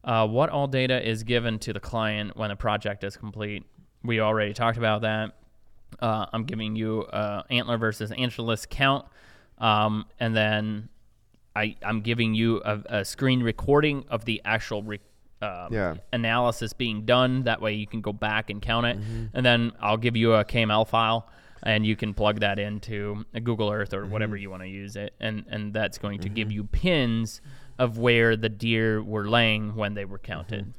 [0.04, 3.64] Uh, what all data is given to the client when the project is complete?
[4.04, 5.36] We already talked about that.
[6.00, 9.06] Uh, I'm giving you uh, antler versus antlerless count,
[9.58, 10.90] um, and then
[11.56, 15.00] I, I'm giving you a, a screen recording of the actual re-
[15.42, 15.96] um, Yeah.
[16.14, 17.44] analysis being done.
[17.44, 19.00] That way you can go back and count it.
[19.00, 19.26] Mm-hmm.
[19.34, 21.30] And then I'll give you a KML file
[21.64, 24.44] and you can plug that into a Google Earth or whatever mm-hmm.
[24.44, 25.14] you want to use it.
[25.20, 26.56] And, and that's going to give mm-hmm.
[26.56, 27.42] you pins
[27.78, 30.74] of where the deer were laying when they were counted.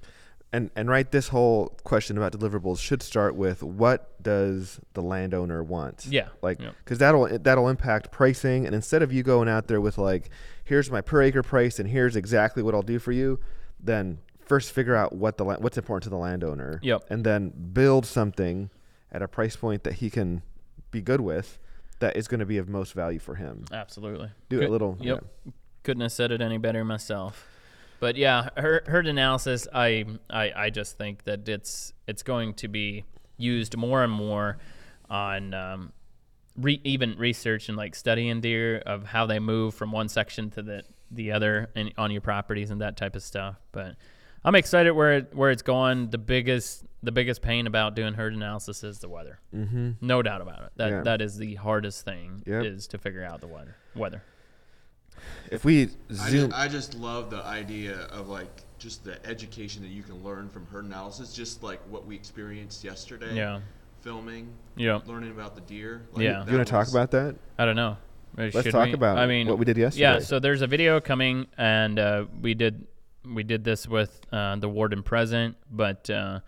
[0.52, 5.62] And and right, this whole question about deliverables should start with what does the landowner
[5.62, 6.06] want?
[6.06, 6.28] Yeah.
[6.42, 8.66] like because that'll that'll impact pricing.
[8.66, 10.28] And instead of you going out there with like,
[10.64, 13.38] here's my per acre price and here's exactly what I'll do for you,
[13.78, 14.18] then
[14.50, 16.80] first figure out what the what's important to the landowner.
[16.82, 17.04] Yep.
[17.08, 18.68] and then build something
[19.12, 20.42] at a price point that he can
[20.90, 21.56] be good with,
[22.00, 23.64] that is going to be of most value for him.
[23.72, 24.30] Absolutely.
[24.48, 24.96] Do it a little.
[25.00, 25.24] Yep.
[25.84, 27.46] Couldn't have said it any better myself.
[28.00, 29.68] But yeah, her herd analysis.
[29.72, 33.04] I, I I just think that it's it's going to be
[33.36, 34.58] used more and more
[35.08, 35.92] on um,
[36.56, 40.62] re, even research and like studying deer of how they move from one section to
[40.62, 43.56] the the other and on your properties and that type of stuff.
[43.70, 43.94] But
[44.44, 46.10] I'm excited where it, where it's going.
[46.10, 49.38] The biggest the biggest pain about doing herd analysis is the weather.
[49.54, 49.92] Mm-hmm.
[50.02, 50.72] No doubt about it.
[50.76, 51.02] That Yeah.
[51.02, 52.64] that is the hardest thing Yep.
[52.64, 53.76] is to figure out the weather.
[53.94, 54.22] Weather.
[55.50, 59.82] If we I zoom, just, I just love the idea of like just the education
[59.82, 63.34] that you can learn from herd analysis, just like what we experienced yesterday.
[63.34, 63.60] Yeah.
[64.00, 65.00] Filming, Yeah.
[65.06, 66.02] learning about the deer.
[66.12, 66.44] Like, Yeah.
[66.46, 67.36] you want to talk about that?
[67.58, 67.98] I don't know.
[68.36, 68.92] Let's should talk we?
[68.94, 70.02] about I mean, what we did yesterday.
[70.02, 72.86] Yeah, so there's a video coming, and uh, we did
[73.24, 76.40] we did this with uh, the warden present, but uh,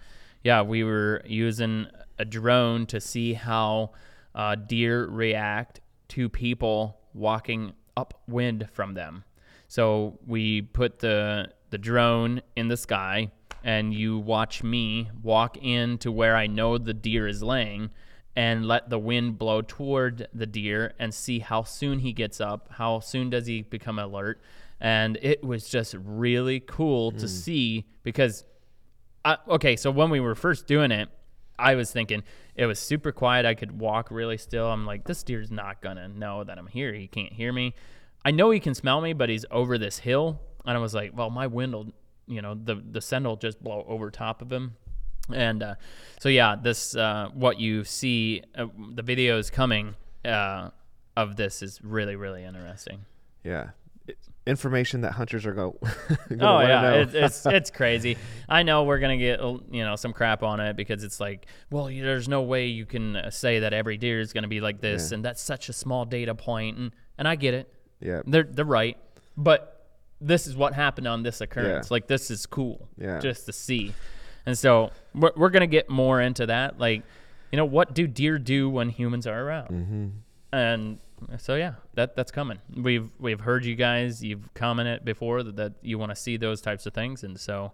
[0.42, 1.86] yeah, we were using
[2.18, 3.92] a drone to see how
[4.34, 9.24] uh, deer react to people walking upwind from them.
[9.68, 13.30] So we put the the drone in the sky,
[13.64, 17.90] and you watch me walk in to where I know the deer is laying,
[18.36, 22.68] and let the wind blow toward the deer and see how soon he gets up,
[22.72, 24.40] how soon does he become alert.
[24.82, 28.44] And it was just really cool to see because,
[29.24, 31.08] I, okay, so when we were first doing it,
[31.56, 32.24] I was thinking
[32.56, 33.46] it was super quiet.
[33.46, 34.66] I could walk really still.
[34.66, 36.92] I'm like, this deer's not gonna know that I'm here.
[36.92, 37.74] He can't hear me.
[38.24, 40.40] I know he can smell me, but he's over this hill.
[40.66, 41.92] And I was like, well, my wind will,
[42.26, 44.74] you know, the the scent will just blow over top of him.
[45.32, 45.74] And uh,
[46.18, 50.70] so yeah, this uh, what you see, uh, the video is coming uh,
[51.16, 53.04] of this is really really interesting.
[53.44, 53.70] Yeah.
[54.44, 55.72] Information that hunters are gonna
[56.40, 58.16] Oh yeah, it, it's it's crazy.
[58.48, 61.46] I know we're gonna get uh, you know some crap on it because it's like,
[61.70, 64.60] well, you- there's no way you can uh, say that every deer is gonna be
[64.60, 65.14] like this, Yeah.
[65.16, 67.72] and that's such a small data point, and and I get it.
[68.00, 68.22] yeah.
[68.26, 68.96] They're they're right,
[69.36, 69.86] but
[70.20, 71.86] this is what happened on this occurrence.
[71.86, 71.94] Yeah.
[71.94, 73.20] Like this is cool, Yeah.
[73.20, 73.92] just to see,
[74.44, 76.80] and so we're we're gonna get more into that.
[76.80, 77.04] Like,
[77.52, 79.68] you know, what do deer do when humans are around?
[79.68, 80.06] Mm-hmm.
[80.56, 80.98] and
[81.38, 85.72] so yeah that that's coming we've we've heard you guys you've commented before that, that
[85.82, 87.72] you want to see those types of things and so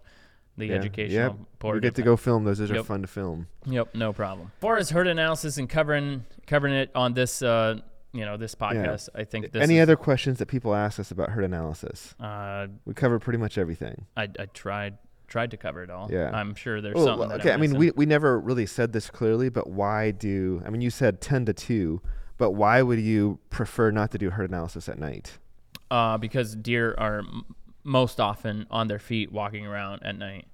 [0.57, 0.75] the Yeah.
[0.75, 1.59] educational Yep.
[1.59, 2.57] part We get to go film those.
[2.57, 3.47] Those are fun to film.
[3.65, 7.79] yep no problem as far as herd analysis and covering covering it on this uh
[8.11, 11.11] you know this podcast i think this Any is, other questions that people ask us
[11.11, 12.15] about herd analysis?
[12.19, 14.05] uh We cover pretty much everything.
[14.17, 14.97] I, I tried
[15.27, 16.31] tried to cover it all Yeah.
[16.33, 19.11] i'm sure there's Well, something that okay, I mean, we, we never really said this
[19.11, 22.01] clearly, but why do, I mean, you said 10 to 2,
[22.39, 25.37] but why would you prefer not to do herd analysis at night?
[25.91, 27.43] uh, because deer are m-
[27.83, 30.45] most often on their feet walking around at night.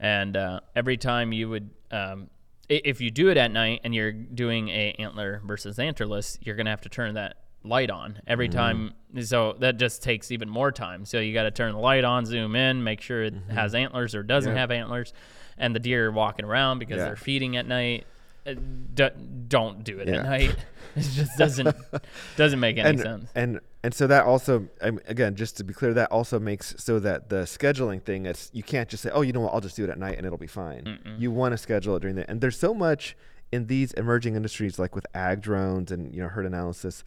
[0.00, 2.28] And uh, every time you would, um,
[2.68, 6.56] i- if you do it at night and you're doing a antler versus antlerless, you're
[6.56, 8.94] gonna have to turn that light on every time.
[9.20, 11.04] So that just takes even more time.
[11.04, 14.14] So you got to turn the light on, zoom in, make sure it has antlers
[14.14, 14.58] or doesn't Yeah.
[14.60, 15.14] have antlers,
[15.56, 17.04] and the deer are walking around because Yeah.
[17.06, 18.06] they're feeding at night.
[18.46, 18.54] Uh,
[18.94, 19.08] d-
[19.48, 20.16] don't do it Yeah.
[20.16, 20.56] at night.
[20.96, 21.74] It just doesn't
[22.36, 23.30] doesn't make any and, sense.
[23.34, 26.72] And and so that also, I mean, again, just to be clear, that also makes
[26.78, 29.60] so that the scheduling thing, it's you can't just say, oh, you know what, I'll
[29.60, 31.00] just do it at night and it'll be fine.
[31.18, 33.16] You want to schedule it during the, and there's so much
[33.50, 37.02] in these emerging industries, like with ag drones and you know herd analysis.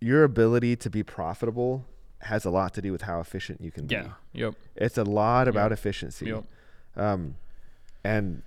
[0.00, 1.84] Your ability to be profitable
[2.20, 3.94] has a lot to do with how efficient you can be.
[3.96, 4.12] Yeah.
[4.32, 4.54] Yep.
[4.76, 5.78] It's a lot about Yep.
[5.78, 6.26] efficiency.
[6.26, 6.44] Yep.
[6.96, 7.34] Um,
[8.04, 8.42] and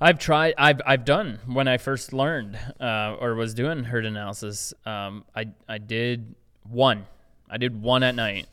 [0.00, 0.54] I've tried.
[0.58, 4.74] I've I've done when I first learned uh, or was doing herd analysis.
[4.84, 6.34] Um, I I did
[6.68, 7.06] one.
[7.48, 8.46] I did one at night.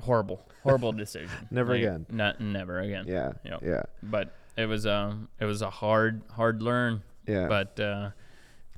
[0.00, 1.30] Horrible, horrible decision.
[1.50, 2.06] Never Like, again.
[2.10, 3.04] Not never again.
[3.06, 3.60] yeah, Yep.
[3.62, 7.02] yeah, But it was um it was a hard hard learn.
[7.26, 7.46] yeah.
[7.48, 8.10] But uh,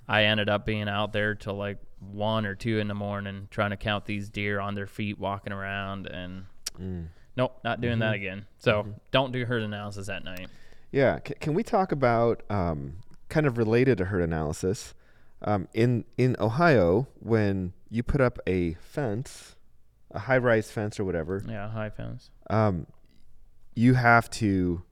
[0.08, 3.70] I ended up being out there till like one or two in the morning trying
[3.70, 6.44] to count these deer on their feet walking around and
[6.80, 7.08] Mm.
[7.36, 8.46] nope, not doing that again.
[8.56, 10.48] So don't do herd analysis at night.
[10.92, 14.94] Yeah, C- can we talk about um, kind of related to herd analysis?
[15.42, 19.56] Um, in in Ohio, when you put up a fence,
[20.12, 22.30] a high-rise fence or whatever, Yeah, high fence.
[22.50, 22.86] um,
[23.74, 24.82] you have to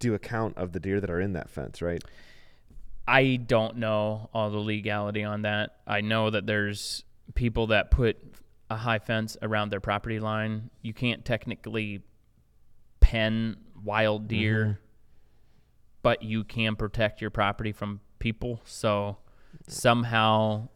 [0.00, 2.02] do a count of the deer that are in that fence, right?
[3.06, 5.76] I don't know all the legality on that.
[5.86, 8.16] I know that there's people that put
[8.70, 10.70] a high fence around their property line.
[10.80, 12.02] You can't technically
[13.00, 14.81] pen wild deer, Mm-hmm.
[16.02, 18.60] But you can protect your property from people.
[18.64, 19.18] So
[19.68, 20.68] somehow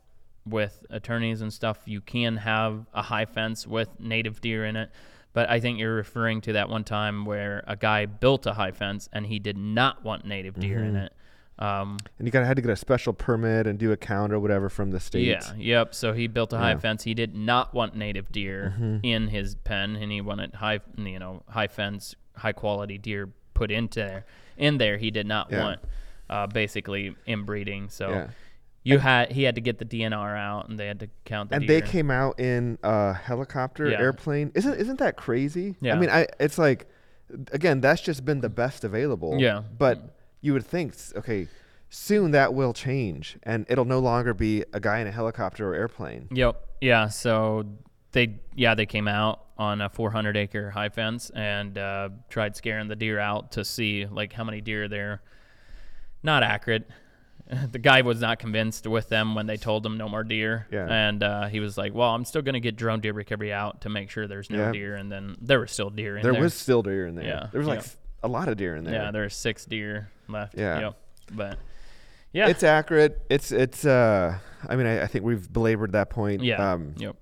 [0.45, 4.91] with attorneys and stuff, you can have a high fence with native deer in it.
[5.33, 8.70] But I think you're referring to that one time where a guy built a high
[8.72, 11.07] fence and he did not want native deer in Mhm.
[11.07, 11.12] it.
[11.59, 14.39] Um, And you got had to get a special permit and do a count or
[14.39, 15.27] whatever from the state.
[15.27, 15.95] yeah, yep.
[15.95, 16.79] So he built a high Yeah.
[16.79, 17.05] fence.
[17.05, 19.01] He did not want native deer Mhm.
[19.03, 23.70] in his pen, and he wanted high, you know, high fence, high quality deer put
[23.70, 24.27] into there.
[24.57, 25.62] In there, he did not Yeah.
[25.62, 25.80] want
[26.28, 27.88] uh, basically inbreeding.
[27.88, 28.26] So Yeah.
[28.82, 31.57] you had he had to get the DNR out, and they had to count the
[31.57, 31.80] and deer.
[31.80, 34.00] they came out in a helicopter Yeah.
[34.00, 34.50] airplane.
[34.54, 35.76] Isn't isn't that crazy?
[35.80, 35.94] Yeah.
[35.94, 36.86] I mean, I it's like
[37.52, 39.36] again, that's just been the best available.
[39.40, 39.62] Yeah.
[39.78, 41.48] But you would think, okay,
[41.88, 45.74] soon that will change, and it'll no longer be a guy in a helicopter or
[45.74, 46.28] airplane.
[46.32, 46.61] Yep.
[46.80, 47.09] Yeah.
[47.09, 47.64] So
[48.12, 52.88] they yeah they came out on a 400 acre high fence and uh, tried scaring
[52.88, 55.22] the deer out to see like how many deer there.
[56.22, 56.88] Not accurate.
[57.70, 60.66] The guy was not convinced with them when they told him no more deer.
[60.72, 60.88] Yeah.
[60.90, 63.88] And uh, he was like, "Well, I'm still gonna get drone deer recovery out to
[63.88, 64.72] make sure there's no Yeah.
[64.72, 66.42] deer." And then there were still deer in There there.
[66.42, 67.24] was still deer in there.
[67.24, 67.88] Yeah, There was like yeah.
[68.24, 68.94] a lot of deer in there.
[68.94, 70.59] yeah, there were six deer left.
[70.59, 70.80] Yeah.
[70.80, 70.96] Yep.
[71.34, 71.59] But
[72.32, 72.48] yeah.
[72.48, 73.22] It's accurate.
[73.30, 73.86] It's it's.
[73.86, 74.38] uh
[74.68, 76.42] I mean, I, I think we've belabored that point.
[76.42, 76.72] yeah.
[76.72, 77.14] Um, yep.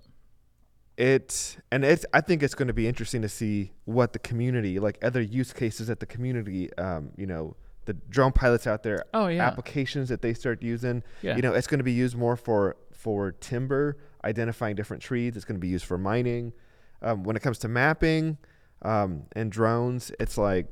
[0.96, 4.78] It and it's i think it's going to be interesting to see what the community
[4.78, 9.04] like other use cases that the community um, you know the drone pilots out there
[9.12, 9.44] Oh yeah.
[9.44, 11.34] applications that they start using Yeah.
[11.36, 15.44] you know it's going to be used more for for timber identifying different trees it's
[15.44, 16.52] going to be used for mining
[17.02, 18.38] um, when it comes to mapping
[18.82, 20.68] um, and drones it's like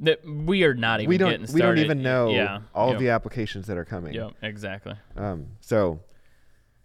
[0.00, 2.60] that we are not even we don't getting we don't even know Yeah.
[2.74, 2.96] all yep.
[2.96, 4.14] of the applications that are coming.
[4.14, 4.32] Yep.
[4.42, 4.94] Exactly.
[5.16, 5.98] Um, so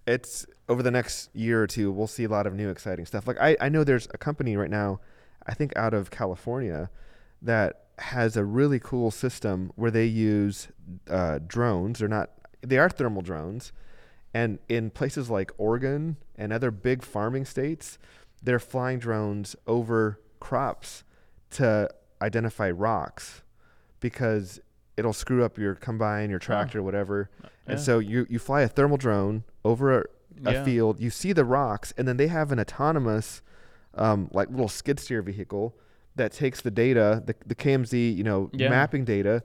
[0.06, 3.28] it's over the next year or two, we'll see a lot of new exciting stuff.
[3.28, 5.00] Like I, I know there's a company right now,
[5.46, 6.90] I think out of California,
[7.42, 10.70] that has a really cool system where they use
[11.10, 12.00] uh, drones.
[12.00, 12.32] They're not
[12.62, 13.74] they are thermal drones,
[14.34, 17.98] and in places like Oregon and other big farming states,
[18.42, 21.04] they're flying drones over crops
[21.52, 21.90] to
[22.22, 23.42] identify rocks
[24.00, 24.60] because
[24.98, 27.30] it'll screw up your combine, your tractor, whatever.
[27.68, 30.04] And so you you fly a thermal drone over a,
[30.46, 30.64] a Yeah.
[30.64, 33.42] field, you see the rocks, and then they have an autonomous,
[33.96, 35.76] um, like little skid steer vehicle
[36.16, 38.70] that takes the data, the the KMZ, you know, Yeah.
[38.70, 39.42] mapping data,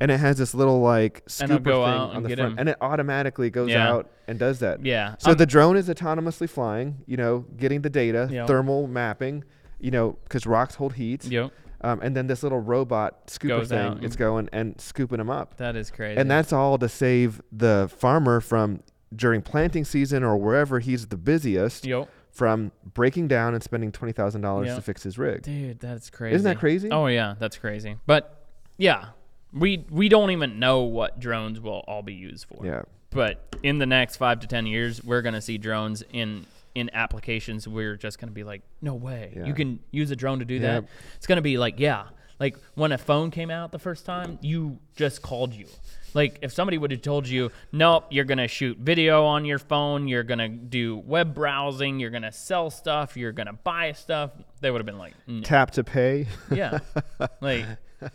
[0.00, 2.58] and it has this little like scooper thing on the front, 'em.
[2.58, 3.88] and it automatically goes Yeah.
[3.88, 4.84] out and does that.
[4.84, 5.14] Yeah.
[5.18, 8.46] So I'm- the drone is autonomously flying, you know, getting the data, Yeah.
[8.46, 9.44] thermal mapping,
[9.78, 11.24] you know, because rocks hold heat.
[11.26, 11.52] Yep.
[11.82, 15.30] Um, and then this little robot scooper Goes thing, out it's going and scooping them
[15.30, 15.56] up.
[15.56, 16.20] That is crazy.
[16.20, 18.82] And that's all to save the farmer from
[19.14, 21.86] during planting season or wherever he's the busiest
[22.30, 25.42] from breaking down and spending twenty thousand dollars to fix his rig.
[25.42, 26.36] Dude, that's crazy.
[26.36, 26.90] Isn't that crazy?
[26.90, 27.96] Oh yeah, that's crazy.
[28.06, 29.08] But yeah,
[29.52, 32.64] we we don't even know what drones will all be used for.
[32.64, 32.82] Yeah.
[33.10, 37.66] But in the next five to ten years, we're gonna see drones in in applications.
[37.66, 39.46] We're just gonna be like, no way, Yeah.
[39.46, 40.62] you can use a drone to do Yep.
[40.84, 40.90] that.
[41.16, 42.04] It's gonna be like, yeah,
[42.38, 45.66] like when a phone came out the first time, you just called you.
[46.14, 50.08] Like if somebody would have told you, nope, you're gonna shoot video on your phone,
[50.08, 54.78] you're gonna do web browsing, you're gonna sell stuff, you're gonna buy stuff, they would
[54.78, 55.42] have been like, no.
[55.42, 56.26] Tap to pay.
[56.50, 56.78] Yeah.
[57.40, 57.64] like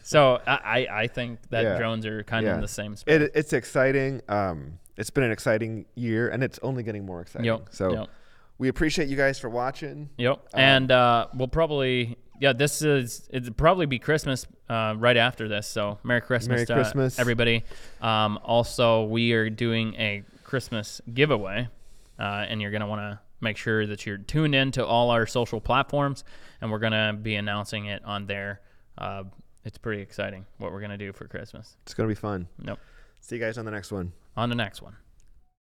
[0.03, 1.78] so I, I I think that Yeah.
[1.78, 2.56] drones are kind of Yeah.
[2.56, 3.22] in the same space.
[3.22, 4.22] It, it's exciting.
[4.28, 7.45] Um, it's been an exciting year, and it's only getting more exciting.
[7.45, 7.68] Yep.
[7.72, 8.10] So Yep.
[8.58, 10.10] We appreciate you guys for watching.
[10.18, 10.49] Yep.
[10.53, 15.68] and uh, we'll probably yeah, this is it'll probably be Christmas uh, right after this.
[15.68, 17.20] So Merry Christmas, Merry to Christmas.
[17.20, 17.64] everybody.
[18.01, 21.70] Um, also, we are doing a Christmas giveaway,
[22.20, 25.26] uh, and you're gonna want to make sure that you're tuned in to all our
[25.26, 26.24] social platforms,
[26.62, 28.62] and we're gonna be announcing it on there.
[28.97, 29.24] Uh,
[29.64, 31.78] it's pretty exciting what we're gonna do for Christmas.
[31.84, 32.47] It's gonna be fun.
[32.60, 32.80] Nope.
[33.22, 34.12] See you guys on the next one.
[34.38, 34.95] On the next one.